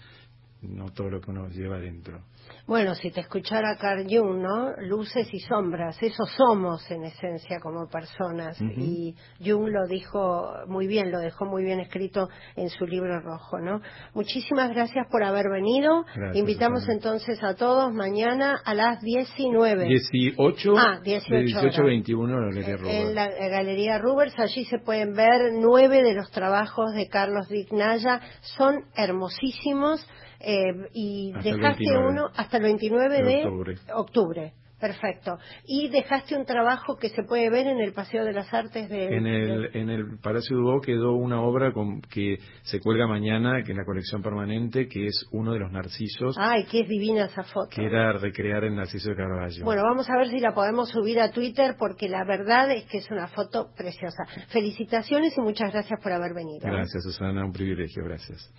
[0.63, 2.21] no todo lo que uno lleva adentro.
[2.67, 4.73] Bueno, si te escuchara Carl Jung, ¿no?
[4.79, 8.61] Luces y sombras, eso somos en esencia como personas.
[8.61, 13.59] Y Jung lo dijo muy bien, lo dejó muy bien escrito en su libro rojo,
[13.59, 13.81] ¿no?
[14.15, 16.05] Muchísimas gracias por haber venido.
[16.35, 19.87] Invitamos entonces a todos mañana a las 19.
[19.87, 20.75] 18.
[20.77, 21.85] Ah, 18.
[21.85, 22.95] 21 en la Galería Rubers.
[22.95, 28.21] En la Galería Rubers, allí se pueden ver nueve de los trabajos de Carlos Dignaya.
[28.41, 30.07] Son hermosísimos
[30.41, 34.53] eh, y dejaste uno hasta el 29 de, octubre.
[34.81, 35.39] Perfecto.
[35.67, 39.17] Y dejaste un trabajo que se puede ver en el Paseo de las Artes de...
[39.17, 43.73] En el, en el Palacio Dubó quedó una obra con, que se cuelga mañana, que
[43.73, 46.37] es la colección permanente, que es uno de los narcisos.
[46.39, 47.71] Ay, qué es divina esa foto.
[47.75, 49.65] Que era recrear el narciso de Caravaggio.
[49.65, 52.99] Bueno, vamos a ver si la podemos subir a Twitter, porque la verdad es que
[52.99, 54.25] es una foto preciosa.
[54.49, 56.61] Felicitaciones y muchas gracias por haber venido.
[56.63, 58.53] Gracias, Susana, un privilegio, gracias.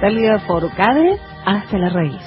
[0.00, 2.22] Natalia Forcade hasta la raíz.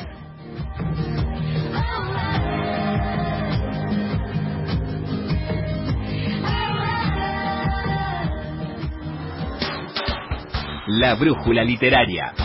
[10.86, 12.42] La brújula literaria.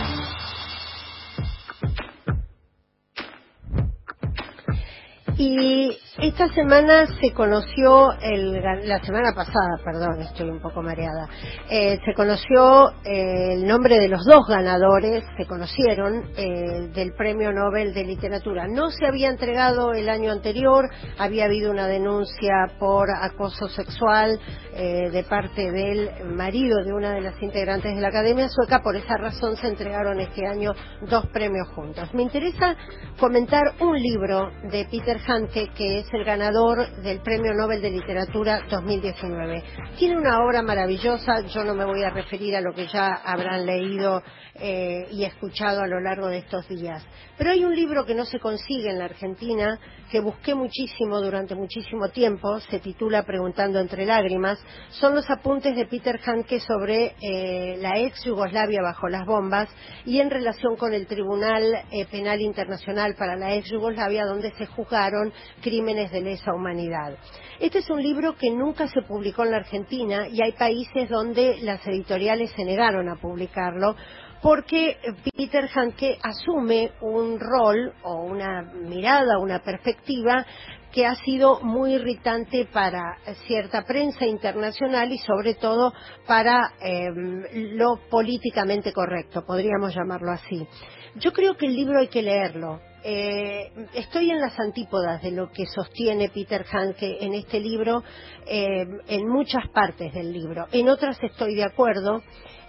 [6.39, 8.53] Esta semana se conoció, el,
[8.87, 11.27] la semana pasada, perdón, estoy un poco mareada,
[11.69, 17.51] eh, se conoció eh, el nombre de los dos ganadores, se conocieron, eh, del Premio
[17.51, 18.67] Nobel de Literatura.
[18.69, 24.39] No se había entregado el año anterior, había habido una denuncia por acoso sexual
[24.79, 29.17] de parte del marido de una de las integrantes de la Academia Sueca, por esa
[29.17, 30.71] razón se entregaron este año
[31.01, 32.13] dos premios juntos.
[32.13, 32.77] Me interesa
[33.19, 38.61] comentar un libro de Peter Hanke, que es el ganador del Premio Nobel de Literatura
[38.69, 39.63] 2019.
[39.97, 43.65] Tiene una obra maravillosa, yo no me voy a referir a lo que ya habrán
[43.65, 44.21] leído
[44.61, 47.03] eh, y escuchado a lo largo de estos días.
[47.37, 49.79] Pero hay un libro que no se consigue en la Argentina,
[50.11, 55.85] que busqué muchísimo durante muchísimo tiempo, se titula Preguntando entre lágrimas, son los apuntes de
[55.85, 59.69] Peter Hanke sobre eh, la ex Yugoslavia bajo las bombas
[60.05, 64.65] y en relación con el Tribunal eh, Penal Internacional para la ex Yugoslavia, donde se
[64.65, 67.17] juzgaron crímenes de lesa humanidad.
[67.59, 71.57] Este es un libro que nunca se publicó en la Argentina y hay países donde
[71.61, 73.95] las editoriales se negaron a publicarlo
[74.41, 74.97] porque
[75.35, 80.45] Peter Hanke asume un rol o una mirada, una perspectiva
[80.91, 85.93] que ha sido muy irritante para cierta prensa internacional y sobre todo
[86.25, 87.43] para em,
[87.77, 90.67] lo políticamente correcto, podríamos llamarlo así.
[91.15, 92.79] Yo creo que el libro hay que leerlo.
[93.03, 98.03] Eh, estoy en las antípodas de lo que sostiene Peter Hanke en este libro,
[98.45, 100.67] em, en muchas partes del libro.
[100.71, 102.21] En otras estoy de acuerdo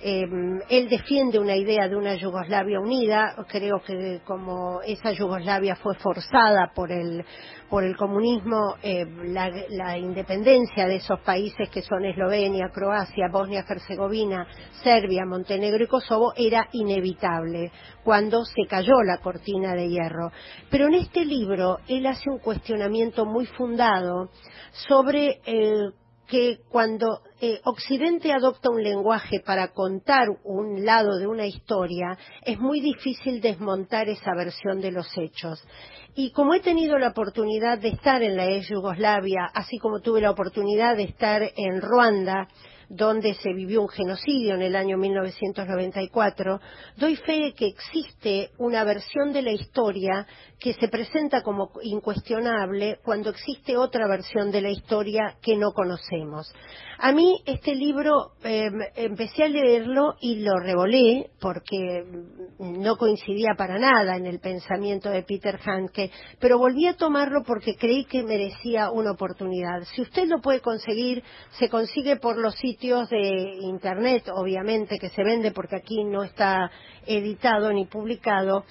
[0.03, 0.25] eh,
[0.69, 6.73] él defiende una idea de una Yugoslavia unida, creo que como esa Yugoslavia fue forzada
[6.75, 7.25] por el,
[7.69, 14.47] por el comunismo, la, la, independencia de esos países que son Eslovenia, Croacia, Bosnia-Herzegovina,
[14.83, 17.71] Serbia, Montenegro y Kosovo era inevitable
[18.03, 20.33] cuando se cayó la cortina de hierro.
[20.71, 24.31] Pero en este libro él hace un cuestionamiento muy fundado
[24.89, 25.91] sobre eh,
[26.31, 32.59] que cuando eh, Occidente adopta un lenguaje para contar un lado de una historia, es
[32.59, 35.63] muy difícil desmontar esa versión de los hechos.
[36.15, 40.21] Y como he tenido la oportunidad de estar en la ex Yugoslavia, así como tuve
[40.21, 42.47] la oportunidad de estar en Ruanda,
[42.91, 46.61] donde se vivió un genocidio en el año 1994,
[46.97, 50.27] doy fe de que existe una versión de la historia
[50.59, 56.53] que se presenta como incuestionable cuando existe otra versión de la historia que no conocemos.
[57.03, 62.05] A mí este libro em, empecé a leerlo y lo revolé porque
[62.59, 67.77] no coincidía para nada en el pensamiento de Peter Handke, pero volví a tomarlo porque
[67.77, 69.83] creí que merecía una oportunidad.
[69.95, 75.25] Si usted lo puede conseguir, se consigue por los sitios de Internet, obviamente, que se
[75.25, 76.71] vende porque aquí no está
[77.07, 78.67] editado ni publicado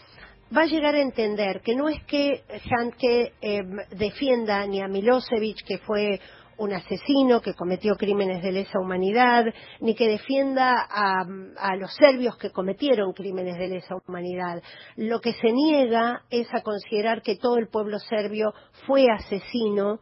[0.55, 5.63] va a llegar a entender que no es que Handke em, defienda ni a Milosevic,
[5.63, 6.19] que fue
[6.59, 9.45] un asesino que cometió crímenes de lesa humanidad,
[9.79, 11.25] ni que defienda a,
[11.57, 14.61] a, los serbios que cometieron crímenes de lesa humanidad.
[14.95, 18.53] Lo que se niega es a considerar que todo el pueblo serbio
[18.85, 19.99] fue asesino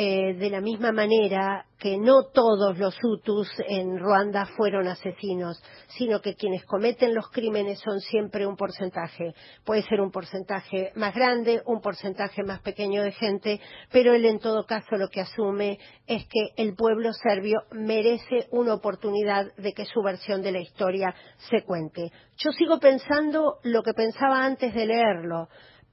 [0.00, 6.20] eh, de la misma manera que no todos los Hutus en Ruanda fueron asesinos, sino
[6.20, 9.34] que quienes cometen los crímenes son siempre un porcentaje.
[9.64, 14.38] Puede ser un porcentaje más grande, un porcentaje más pequeño de gente, pero él en
[14.38, 19.84] todo caso lo que asume es que el pueblo serbio merece una oportunidad de que
[19.84, 21.12] su versión de la historia
[21.50, 22.12] se cuente.
[22.36, 25.48] Yo sigo pensando lo que pensaba antes de leerlo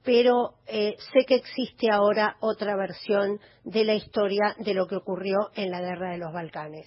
[0.06, 5.50] pero eh, sé que existe ahora otra versión de la historia de lo que ocurrió
[5.56, 6.86] en la guerra de los Balcanes.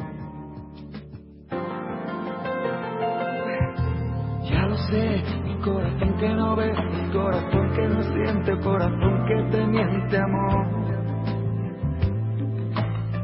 [4.91, 10.17] Sé, mi corazón que no ve, mi corazón que no siente, corazón que te miente
[10.17, 10.67] amor.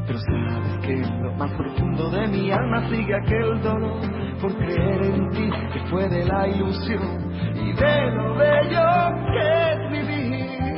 [0.08, 4.02] Pero sabes que en lo más profundo de mi alma sigue aquel dolor
[4.42, 7.02] por creer en ti que fue de la ilusión
[7.56, 8.88] y de lo bello
[9.34, 10.78] que es vivir.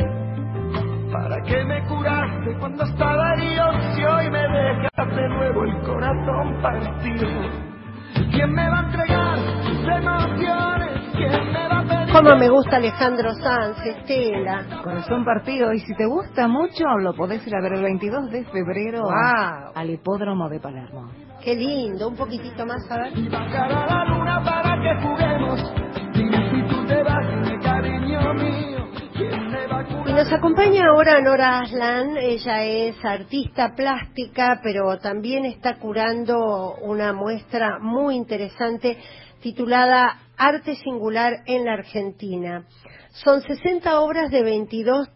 [1.12, 3.70] ¿Para qué me curaste cuando estaba herido
[4.16, 7.69] hoy me dejas de nuevo el corazón partido?
[8.32, 10.90] ¿Quién me va a entregar sus emociones?
[11.16, 12.14] ¿Quién me va a pedir?
[12.14, 14.66] Cómo me gusta Alejandro Sanz, Estela.
[14.84, 15.74] Corazón partido.
[15.74, 19.72] Y si te gusta mucho, lo podés ir a ver el 22 de febrero Wow.
[19.76, 21.10] al hipódromo de Palermo.
[21.44, 23.18] Qué lindo, un poquitito más, a ver.
[23.18, 25.74] Y bajar a la luna para que juguemos.
[26.14, 27.26] Dime si tú te vas,
[30.10, 37.14] Y nos acompaña ahora Nora Aslan, ella es artista plástica, pero también está curando una
[37.14, 38.98] muestra muy interesante
[39.40, 42.66] titulada Arte Singular en la Argentina.
[43.24, 45.10] Son 60 obras de 22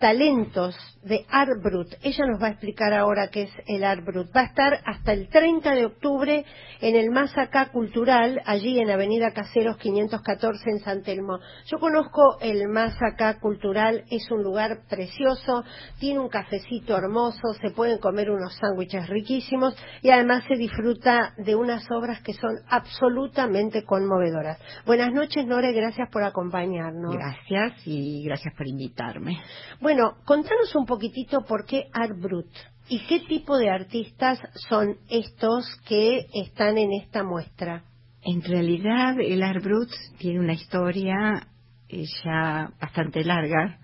[0.00, 1.94] talentos de Art Brut.
[2.02, 4.28] Ella nos va a explicar ahora qué es el Art Brut.
[4.36, 6.44] Va a estar hasta el 30 de octubre
[6.80, 11.38] en el Más Acá Cultural, allí en Avenida Caseros 514 en San Telmo.
[11.66, 15.64] Yo conozco el Más Acá Cultural, es un lugar precioso,
[15.98, 21.54] tiene un cafecito hermoso, se pueden comer unos sándwiches riquísimos y además se disfruta de
[21.54, 24.58] unas obras que son absolutamente conmovedoras.
[24.84, 27.14] Buenas noches, Nora, y gracias por acompañarnos.
[27.14, 29.38] Gracias y gracias por invitarme.
[29.80, 32.50] Bueno, contanos un poquitito por qué Art Brut
[32.88, 37.84] y qué tipo de artistas son estos que están en esta muestra.
[38.22, 39.88] En realidad, el Art Brut
[40.18, 41.46] tiene una historia
[41.88, 43.78] eh, ya bastante larga.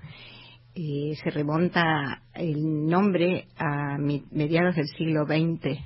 [0.74, 5.78] Eh, se remonta el nombre a mediados del siglo XX.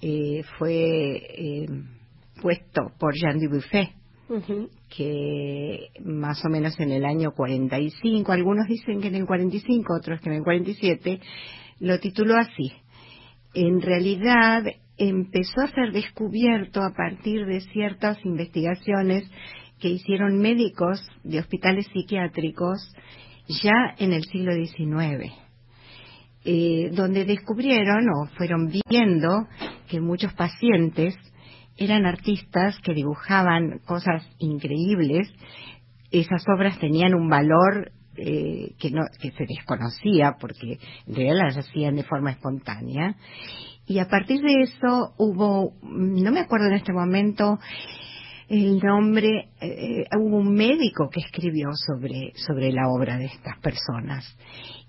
[0.00, 1.66] Eh, fue
[2.40, 3.90] puesto por Jean Dubuffet.
[4.96, 10.20] Que más o menos en el año 45, algunos dicen que en el 45, otros
[10.20, 11.20] que en el 47,
[11.80, 12.72] lo tituló así.
[13.54, 14.64] En realidad
[14.96, 19.30] empezó a ser descubierto a partir de ciertas investigaciones
[19.80, 22.94] que hicieron médicos de hospitales psiquiátricos
[23.48, 25.32] ya en el siglo XIX
[26.44, 29.46] eh, donde descubrieron o fueron viendo
[29.88, 31.14] que muchos pacientes
[31.76, 35.28] eran artistas que dibujaban cosas increíbles.
[36.10, 41.56] Esas obras tenían un valor eh, que, no, que se desconocía porque en realidad las
[41.56, 43.16] hacían de forma espontánea.
[43.86, 47.58] Y a partir de eso hubo, no me acuerdo en este momento,
[48.48, 54.24] el nombre, eh, hubo un médico que escribió sobre, sobre la obra de estas personas.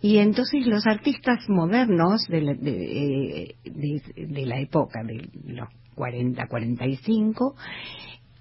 [0.02, 5.70] Y entonces los artistas modernos de la, de, eh, de- de la época, de los
[5.96, 7.56] 40, 45,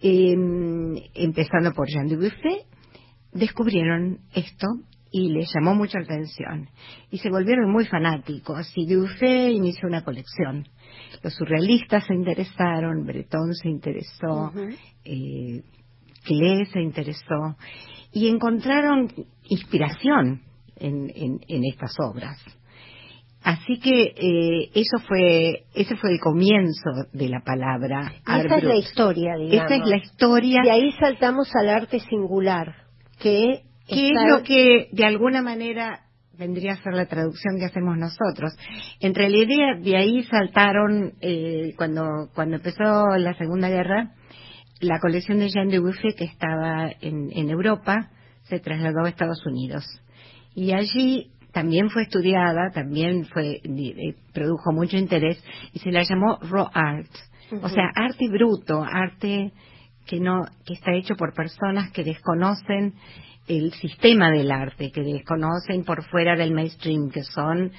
[0.03, 0.35] eh,
[1.15, 2.67] empezando por Jean Dubuffet,
[3.33, 4.67] descubrieron esto
[5.11, 6.69] y les llamó mucho la atención.
[7.11, 8.73] Y se volvieron muy fanáticos.
[8.77, 10.67] Y Dubuffet inició una colección.
[11.23, 14.51] Los surrealistas se interesaron, Breton se interesó,
[15.05, 15.63] eh,
[16.25, 17.57] Klee se interesó
[18.13, 19.09] y encontraron
[19.49, 20.43] inspiración
[20.77, 22.39] en, en- en estas obras.
[23.45, 28.13] Así que eh, eso fue ese fue el comienzo de la palabra.
[28.27, 29.71] Esa es la historia, digamos.
[29.71, 32.75] Esa es la historia Y ahí saltamos al arte singular,
[33.19, 36.05] que, que es lo que de alguna manera
[36.39, 38.57] vendría a ser la traducción que hacemos nosotros.
[39.01, 44.13] En realidad de ahí saltaron eh, cuando cuando empezó la Segunda Guerra
[44.83, 48.11] la colección de Jean Dubuffet que estaba en, en Europa
[48.45, 49.85] se trasladó a Estados Unidos
[50.55, 55.43] y allí también fue estudiada, también fue eh, produjo mucho interés
[55.73, 57.11] y se la llamó raw art,
[57.63, 59.53] o sea, arte bruto, arte
[60.07, 62.95] que no que está hecho por personas que desconocen
[63.47, 67.71] el sistema del arte, que desconocen por fuera del mainstream, que son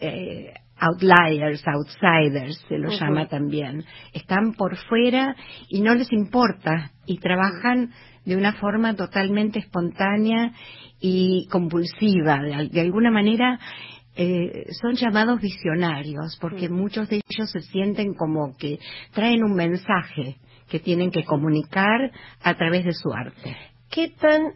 [0.00, 3.84] eh, outliers, outsiders, se lo llama también.
[4.12, 5.36] Están por fuera
[5.68, 7.92] y no les importa y trabajan
[8.24, 10.52] de una forma totalmente espontánea
[11.00, 12.40] y compulsiva.
[12.42, 13.58] De, de alguna manera
[14.14, 18.78] eh, son llamados visionarios porque muchos de ellos se sienten como que
[19.12, 20.36] traen un mensaje
[20.68, 22.10] que tienen que comunicar
[22.42, 23.56] a través de su arte.
[23.90, 24.52] ¿Qué tan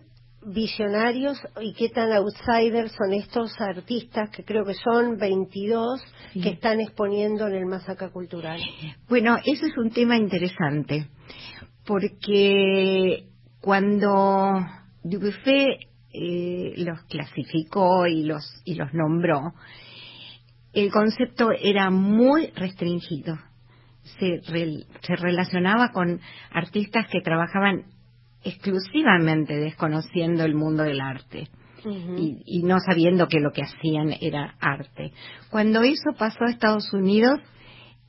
[0.48, 6.00] visionarios y qué tan outsiders son estos artistas, que creo que son 22,
[6.32, 6.40] Sí.
[6.40, 8.60] que están exponiendo en el Masaca Cultural?
[9.08, 11.08] Bueno, eso es un tema interesante,
[11.84, 13.24] porque
[13.60, 14.66] cuando
[15.02, 19.54] Dubuffet eh, los clasificó y los, y los nombró,
[20.72, 23.38] el concepto era muy restringido.
[24.18, 27.86] Se, se relacionaba con artistas que trabajaban
[28.44, 31.48] exclusivamente desconociendo el mundo del arte.
[31.84, 35.12] y, y, no sabiendo que lo que hacían era arte.
[35.50, 37.40] Cuando eso pasó a Estados Unidos,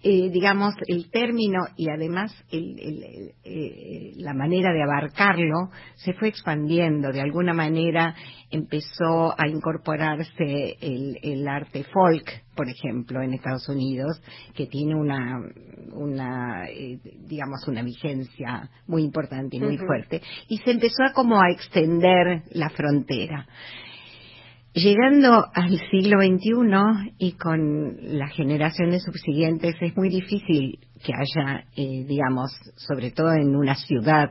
[0.09, 7.11] eh, digamos, el término y además eh, la manera de abarcarlo se fue expandiendo.
[7.11, 8.15] De alguna manera
[8.49, 12.23] empezó a incorporarse el, arte folk,
[12.55, 14.21] por ejemplo, en Estados Unidos,
[14.55, 15.41] que tiene una,
[15.91, 20.21] una eh, digamos, una vigencia muy importante y muy fuerte.
[20.47, 23.45] Y se empezó a como a extender la frontera.
[24.77, 32.05] Llegando al siglo XXI y con las generaciones subsiguientes es muy difícil que haya, eh,
[32.07, 34.29] digamos, sobre todo en una ciudad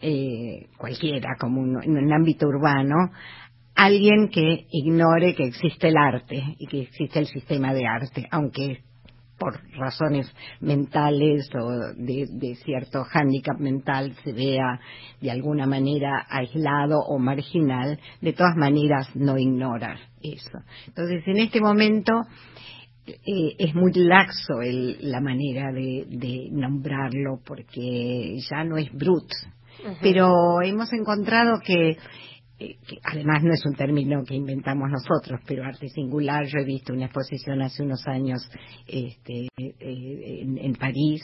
[0.00, 3.10] eh, cualquiera, como en un ámbito urbano,
[3.74, 8.78] alguien que ignore que existe el arte y que existe el sistema de arte, aunque
[9.40, 10.30] por razones
[10.60, 14.78] mentales o de, cierto hándicap mental se vea
[15.20, 20.58] de alguna manera aislado o marginal, de todas maneras no ignora eso.
[20.86, 22.12] Entonces, en este momento
[23.06, 24.60] eh, es muy laxo
[25.00, 29.32] la manera de, nombrarlo porque ya no es brut.
[30.02, 31.96] Pero hemos encontrado que
[32.60, 36.64] eh, que además no es un término que inventamos nosotros, pero arte singular, yo he
[36.64, 38.46] visto una exposición hace unos años
[38.86, 41.22] este, eh, en, París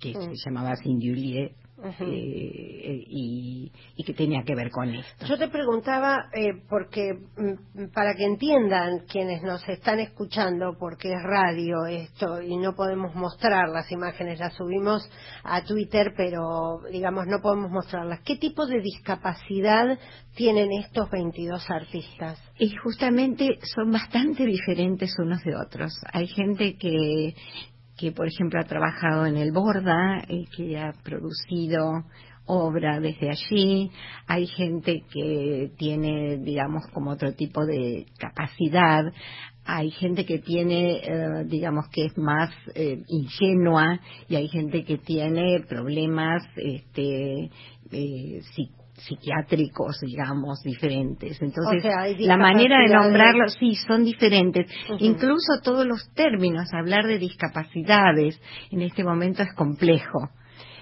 [0.00, 0.34] que mm.
[0.34, 1.52] se llamaba Singulier,
[2.00, 3.72] eh, y,
[4.04, 5.26] que tenía que ver con esto.
[5.26, 11.22] Yo te preguntaba, eh, porque mm, para que entiendan quienes nos están escuchando, porque es
[11.22, 15.08] radio esto y no podemos mostrar las imágenes, las subimos
[15.44, 18.20] a Twitter, pero digamos no podemos mostrarlas.
[18.24, 19.98] ¿Qué tipo de discapacidad
[20.34, 22.42] tienen estos 22 artistas?
[22.58, 25.92] Y justamente son bastante diferentes unos de otros.
[26.12, 27.34] Hay gente que
[28.02, 32.02] que por ejemplo ha trabajado en el Borda y que ha producido
[32.46, 33.92] obra desde allí,
[34.26, 39.04] hay gente que tiene, digamos, como otro tipo de capacidad,
[39.64, 44.98] hay gente que tiene, eh, digamos, que es más eh, ingenua y hay gente que
[44.98, 47.50] tiene problemas este,
[47.92, 48.40] eh,
[48.94, 51.40] psiquiátricos, digamos, diferentes.
[51.40, 51.84] Entonces,
[52.20, 54.70] la manera de nombrarlos, sí, son diferentes.
[54.98, 58.40] Incluso todos los términos, hablar de discapacidades
[58.70, 60.30] en este momento es complejo.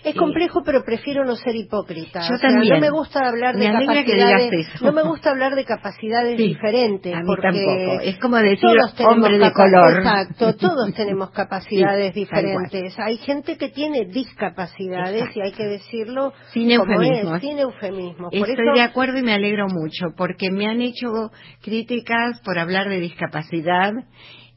[0.03, 2.21] Es complejo, pero prefiero no ser hipócrita.
[2.29, 2.75] Yo también.
[2.75, 4.83] No me gusta hablar de capacidades.
[4.83, 7.15] No me gusta hablar de capacidades diferentes.
[7.15, 8.01] A mí porque tampoco.
[8.03, 8.69] Es como decir
[9.07, 9.99] hombre de color.
[9.99, 10.57] Exacto.
[10.57, 12.99] Todos tenemos capacidades diferentes.
[12.99, 17.39] Hay gente que tiene discapacidades y hay que decirlo sin eufemismo.
[17.39, 18.29] sin eufemismo.
[18.33, 21.31] Estoy de acuerdo y me alegro mucho porque me han hecho
[21.63, 23.93] críticas por hablar de discapacidad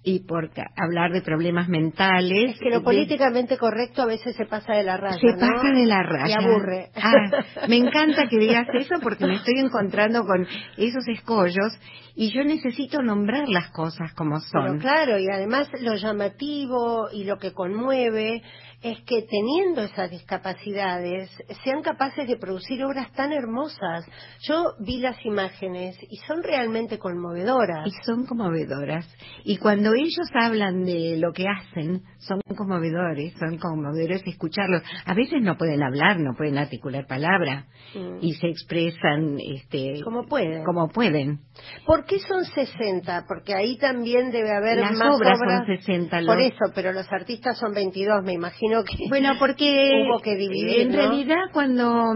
[0.03, 2.55] y por hablar de problemas mentales.
[2.55, 5.17] Es que lo políticamente correcto a veces se pasa de la raya.
[5.17, 6.41] Se pasa de la raya.
[6.41, 6.89] Y aburre.
[6.95, 10.45] Ah, me encanta que digas eso porque me estoy encontrando con
[10.77, 11.79] esos escollos
[12.15, 14.63] y yo necesito nombrar las cosas como son.
[14.63, 18.43] Pero claro, y además lo llamativo y lo que conmueve
[18.83, 21.29] es que teniendo esas discapacidades
[21.63, 24.05] sean capaces de producir obras tan hermosas.
[24.41, 27.87] Yo vi las imágenes y son realmente conmovedoras.
[27.87, 29.07] Y son conmovedoras.
[29.45, 34.83] Y cuando ellos hablan de lo que hacen, son conmovedores, son conmovedores escucharlos.
[35.05, 38.17] A veces no pueden hablar, no pueden articular palabra mm.
[38.21, 40.65] y se expresan este, como pueden.
[40.65, 41.39] Como pueden.
[41.85, 43.25] ¿Por qué son 60?
[43.29, 45.39] Porque ahí también debe haber las más obras.
[45.39, 46.19] son 60.
[46.25, 48.72] Por eso, pero los artistas son 22, me imagino
[49.09, 52.13] bueno, porque hubo que dividir, en realidad cuando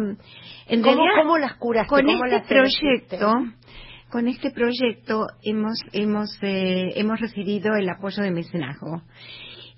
[0.68, 1.90] en ¿Cómo, ¿Cómo, las curaste?
[1.90, 3.34] Con ¿Cómo este proyecto,
[4.10, 9.04] con este proyecto hemos hemos eh, hemos recibido el apoyo de mecenazgo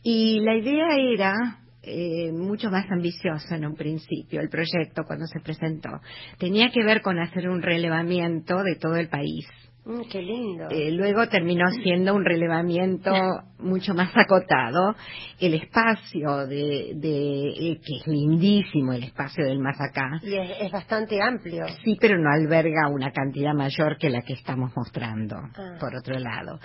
[0.03, 1.33] y la idea era
[1.81, 5.89] eh, mucho más ambiciosa en un principio, el proyecto cuando se presentó.
[6.37, 9.47] Tenía que ver con hacer un relevamiento de todo el país
[9.85, 10.67] Mm, qué lindo.
[10.69, 13.11] Eh, luego terminó siendo un relevamiento
[13.59, 14.95] mucho más acotado.
[15.39, 20.19] El espacio de, eh, que es lindísimo, el espacio del más acá.
[20.21, 21.65] Y es, bastante amplio.
[21.83, 25.77] Sí, pero no alberga una cantidad mayor que la que estamos mostrando, ah.
[25.79, 26.59] por otro lado.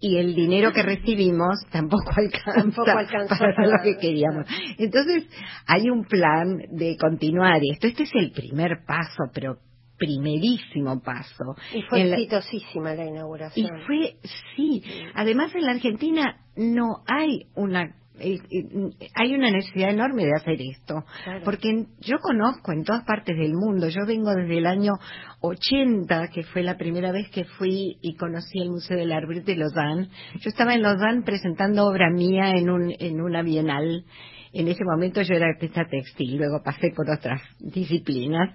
[0.00, 4.46] Y el dinero que recibimos tampoco alcanza, tampoco alcanza para lo que queríamos.
[4.78, 5.28] Entonces,
[5.66, 7.88] hay un plan de continuar esto.
[7.88, 9.58] Este es el primer paso, pero
[10.00, 11.54] primerísimo paso.
[11.74, 13.66] Y fue exitosísima la inauguración.
[13.66, 14.16] Y fue,
[14.56, 14.82] sí.
[15.14, 17.94] Además, en la Argentina no hay una
[19.14, 21.04] hay una necesidad enorme de hacer esto,
[21.42, 24.92] porque yo conozco en todas partes del mundo, yo vengo desde el año
[25.40, 29.56] 80, que fue la primera vez que fui y conocí el Museo del Arbre de
[29.56, 30.08] Lausanne.
[30.34, 34.04] Yo estaba en Lausanne presentando obra mía en, un, en una bienal
[34.52, 38.54] en ese momento yo era artista textil, luego pasé por otras disciplinas,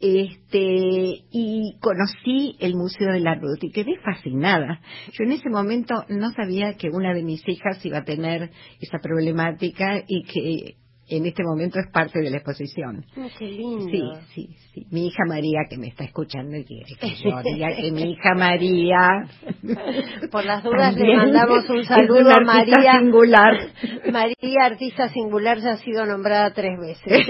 [0.00, 4.80] este, y conocí el Museo de la Ruth y quedé fascinada.
[5.12, 8.98] Yo en ese momento no sabía que una de mis hijas iba a tener esa
[8.98, 13.04] problemática y que en este momento es parte de la exposición.
[13.16, 13.86] Oh, qué lindo.
[13.88, 14.02] Sí,
[14.34, 14.86] sí, sí.
[14.90, 18.34] Mi hija María, que me está escuchando y quiere que yo diga que mi hija
[18.34, 19.28] María.
[20.30, 22.98] Por las dudas le mandamos un saludo a María.
[23.00, 23.54] singular.
[24.10, 27.26] María, artista singular, ya ha sido nombrada tres veces.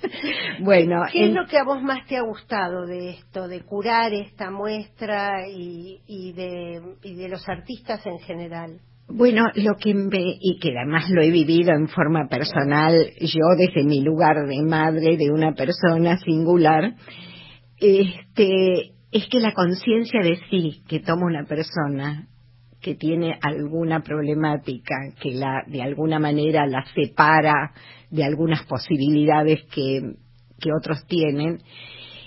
[0.60, 1.02] bueno.
[1.10, 4.50] ¿Qué es lo que a vos más te ha gustado de esto, de curar esta
[4.50, 8.80] muestra y, y, de, y de los artistas en general?
[9.12, 13.82] Bueno, lo que me, y que además lo he vivido en forma personal, yo desde
[13.82, 16.94] mi lugar de madre de una persona singular,
[17.78, 22.28] este, es que la conciencia de sí que toma una persona
[22.80, 27.72] que tiene alguna problemática, que la, de alguna manera la separa
[28.10, 30.02] de algunas posibilidades que,
[30.60, 31.58] que otros tienen,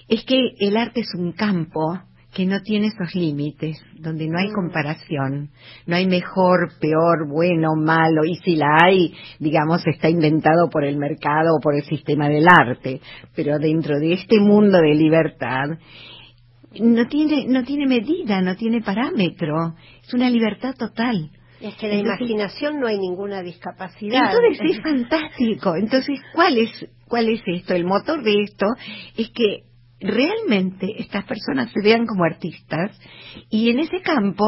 [0.10, 1.98] es que el arte es un campo
[2.34, 4.54] que no tiene esos límites, donde no hay mm.
[4.54, 5.50] comparación,
[5.86, 10.98] no hay mejor, peor, bueno, malo, y si la hay, digamos, está inventado por el
[10.98, 13.02] mercado o por el sistema del arte,
[13.36, 15.66] pero dentro de este mundo de libertad,
[16.80, 21.30] no tiene, no tiene medida, no tiene parámetro, es una libertad total.
[21.62, 24.34] Es que la imaginación no hay ninguna discapacidad.
[24.34, 25.78] Entonces es fantástico.
[25.78, 27.74] Entonces, ¿cuál es, cuál es esto?
[27.74, 28.66] El motor de esto
[29.16, 29.73] es que
[30.04, 33.00] realmente estas personas se vean como artistas
[33.50, 34.46] y en ese campo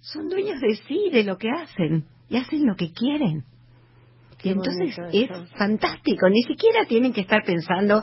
[0.00, 3.44] son dueños de sí, de lo que hacen y hacen lo que quieren.
[4.42, 5.28] y entonces es
[5.58, 8.02] fantástico, ni siquiera tienen que estar pensando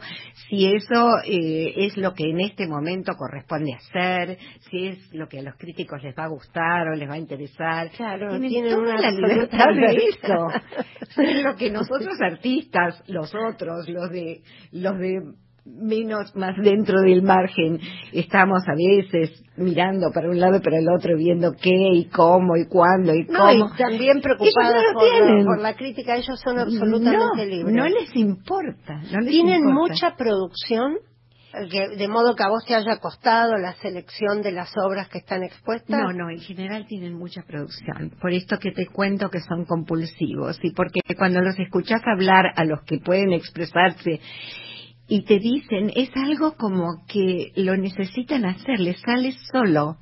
[0.49, 4.37] si eso eh, es lo que en este momento corresponde hacer,
[4.69, 7.19] si es lo que a los críticos les va a gustar o les va a
[7.19, 7.89] interesar.
[7.91, 11.21] Claro, tienen, una la libertad de eso.
[11.21, 14.41] es lo que nosotros artistas, los otros, los de
[14.71, 15.21] los de
[15.65, 17.79] menos más dentro del margen.
[18.11, 22.55] Estamos a veces mirando para un lado y para el otro viendo qué y cómo
[22.57, 24.83] y cuándo y cómo y también preocupados
[25.45, 28.99] por, la crítica ellos son absolutamente libres no les importa
[29.29, 30.97] tienen mucha producción
[31.53, 35.43] de modo que a vos te haya costado la selección de las obras que están
[35.43, 36.01] expuestas?
[36.01, 38.11] No, no, en general tienen mucha producción.
[38.19, 42.65] Por esto que te cuento que son compulsivos y porque cuando los escuchas hablar a
[42.65, 44.19] los que pueden expresarse
[45.07, 49.97] y te dicen, es algo como que lo necesitan hacer, les sale solo.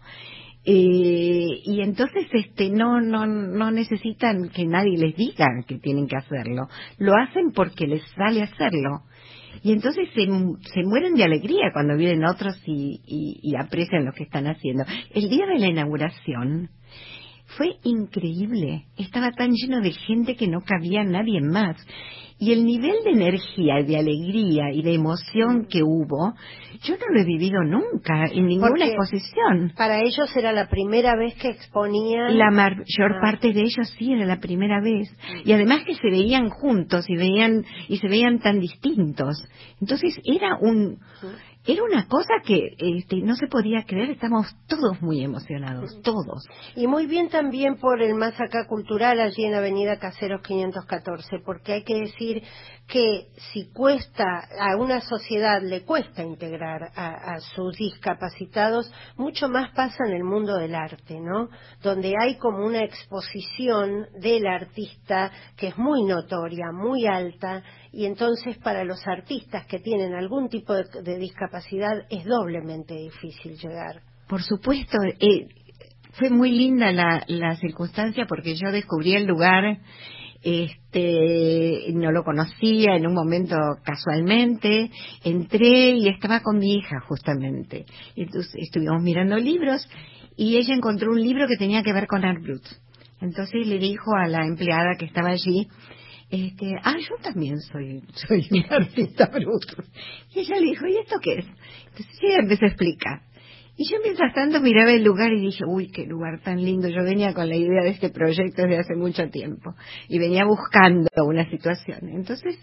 [0.64, 6.18] Eh, y entonces este no no no necesitan que nadie les diga que tienen que
[6.18, 6.68] hacerlo
[7.00, 9.02] lo hacen porque les sale hacerlo
[9.64, 10.28] y entonces se,
[10.72, 14.84] se mueren de alegría cuando vienen otros y, y, y aprecian lo que están haciendo
[15.16, 16.70] el día de la inauguración
[17.58, 21.78] fue increíble estaba tan lleno de gente que no cabía nadie más
[22.42, 26.34] y el nivel de energía, de alegría y de emoción que hubo,
[26.82, 29.74] yo no lo he vivido nunca en ninguna exposición.
[29.78, 32.40] Para ellos era la primera vez que exponían.
[32.40, 33.22] La mayor ah.
[33.22, 35.16] parte de ellos sí era la primera vez.
[35.46, 39.48] Y además que se veían juntos y veían y se veían tan distintos.
[39.80, 40.98] Entonces era un
[41.66, 46.48] era una cosa que este, no se podía creer, estamos todos muy emocionados, todos.
[46.76, 51.74] Y muy bien también por el Más Acá Cultural allí en Avenida Caseros 514, porque
[51.74, 52.42] hay que decir
[52.92, 59.72] que si cuesta, a una sociedad le cuesta integrar a, a, sus discapacitados, mucho más
[59.72, 61.48] pasa en el mundo del arte, ¿no?
[61.82, 67.64] Donde hay como una exposición del artista que es muy notoria, muy alta,
[67.94, 74.02] y entonces para los artistas que tienen algún tipo de, discapacidad es doblemente difícil llegar.
[74.28, 75.48] Por supuesto, eh,
[76.20, 79.80] fue muy linda la, la circunstancia porque yo descubrí el lugar
[80.44, 84.90] este no lo conocía en un momento casualmente
[85.24, 87.86] entré y estaba con mi hija justamente
[88.16, 89.88] entonces estuvimos mirando libros
[90.36, 92.66] y ella encontró un libro que tenía que ver con Art Brut
[93.22, 95.68] entonces le dijo a la empleada que estaba allí
[96.32, 99.84] este, ah, yo también soy, soy un artista bruto.
[100.34, 101.46] Y ella le dijo, ¿y esto qué es?
[101.88, 103.22] Entonces ella empezó a explicar.
[103.82, 106.88] Y yo mientras tanto miraba el lugar y dije, uy, qué lugar tan lindo.
[106.88, 109.74] Yo venía con la idea de este proyecto desde hace mucho tiempo
[110.08, 112.10] y venía buscando una situación.
[112.10, 112.60] Entonces,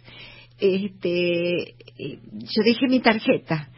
[0.61, 3.69] este, eh, yo dejé mi tarjeta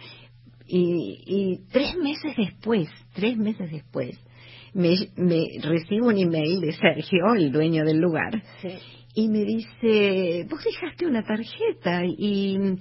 [0.66, 4.22] y, tres meses después, tres meses después,
[4.74, 8.42] me, me recibo un email de Sergio, el dueño del lugar,
[9.14, 12.78] y me dice, vos dejaste una tarjeta y,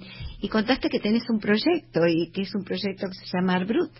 [0.50, 3.90] contaste que tenés un proyecto y que es un proyecto que se llama Arbrut.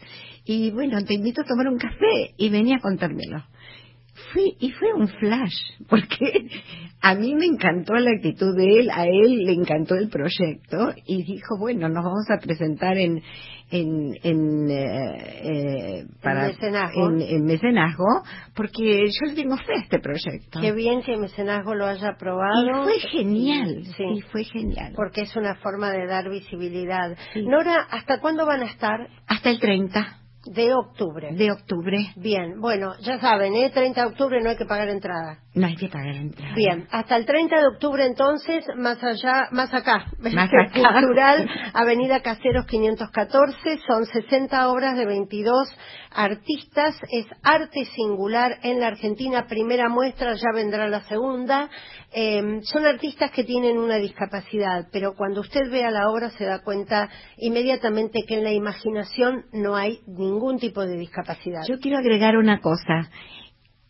[0.45, 3.45] Y bueno, te invito a tomar un café y venía a contármelo.
[4.33, 5.57] Fui, y fue un flash,
[5.89, 6.49] porque
[7.01, 11.23] a mí me encantó la actitud de él, a él le encantó el proyecto y
[11.25, 13.23] dijo, bueno, nos vamos a presentar en,
[13.71, 17.11] en, en, eh, eh para, mecenazgo.
[17.11, 18.23] En, mecenazgo,
[18.55, 20.61] porque yo le tengo fe a este proyecto.
[20.61, 22.83] Qué bien que mecenazgo lo haya aprobado.
[22.83, 24.23] Y fue genial, sí.
[24.31, 24.93] fue genial.
[24.95, 27.17] Porque es una forma de dar visibilidad.
[27.37, 29.09] Nora, ¿hasta cuándo van a estar?
[29.27, 30.20] Hasta el 30.
[30.47, 31.35] De octubre.
[31.35, 31.99] De octubre.
[32.17, 33.71] Bien, bueno, ya saben, ¿eh?
[33.71, 35.39] 30 de octubre no hay que pagar entrada.
[35.55, 36.55] No hay que pagar entrada.
[36.55, 40.71] Bien, hasta el 30 de octubre entonces, más allá, más acá, más acá.
[40.73, 45.69] Cultural, Avenida Caseros 514, son 60 obras de 22
[46.11, 51.69] artistas, es arte singular en la Argentina, primera muestra, ya vendrá la segunda.
[52.13, 56.61] Eh, son artistas que tienen una discapacidad, pero cuando usted vea la obra se da
[56.63, 61.63] cuenta inmediatamente que en la imaginación no hay ningún tipo de discapacidad.
[61.69, 63.09] Yo quiero agregar una cosa.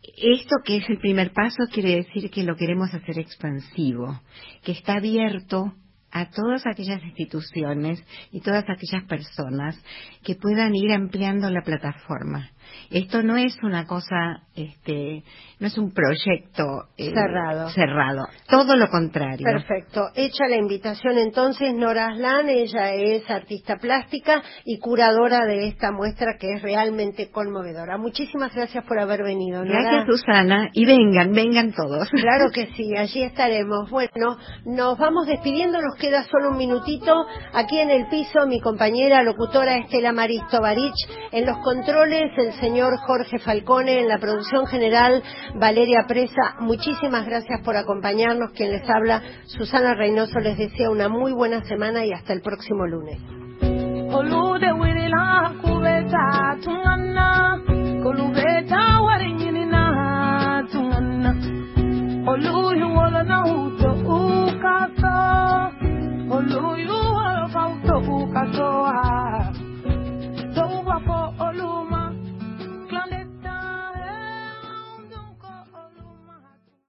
[0.02, 4.20] Esto que es el primer paso quiere decir que lo queremos hacer expansivo,
[4.64, 5.72] que está abierto
[6.10, 8.02] a todas aquellas instituciones
[8.32, 9.82] y todas aquellas personas
[10.24, 12.50] que puedan ir ampliando la plataforma.
[12.90, 15.22] Esto no es una cosa, este,
[15.58, 17.68] no es un proyecto eh, cerrado.
[17.70, 19.44] cerrado, todo lo contrario.
[19.44, 20.08] Perfecto.
[20.14, 26.36] Hecha la invitación entonces, Nora Aslan, ella es artista plástica y curadora de esta muestra
[26.38, 27.96] que es realmente conmovedora.
[27.98, 29.64] Muchísimas gracias por haber venido.
[29.64, 29.82] Nora.
[29.82, 32.08] Gracias, Susana, y vengan, vengan todos.
[32.20, 33.90] Claro que sí, allí estaremos.
[33.90, 37.26] Bueno, nos vamos despidiendo, nos queda solo un minutito.
[37.54, 40.94] Aquí en el piso, mi compañera locutora Estela Maristo Barich,
[41.32, 45.22] en los controles, el señor Jorge Falcone, en la producción general
[45.54, 46.56] Valeria Presa.
[46.60, 48.52] Muchísimas gracias por acompañarnos.
[48.52, 52.86] Quien les habla, Susana Reynoso, les desea una muy buena semana y hasta el próximo
[52.86, 53.18] lunes.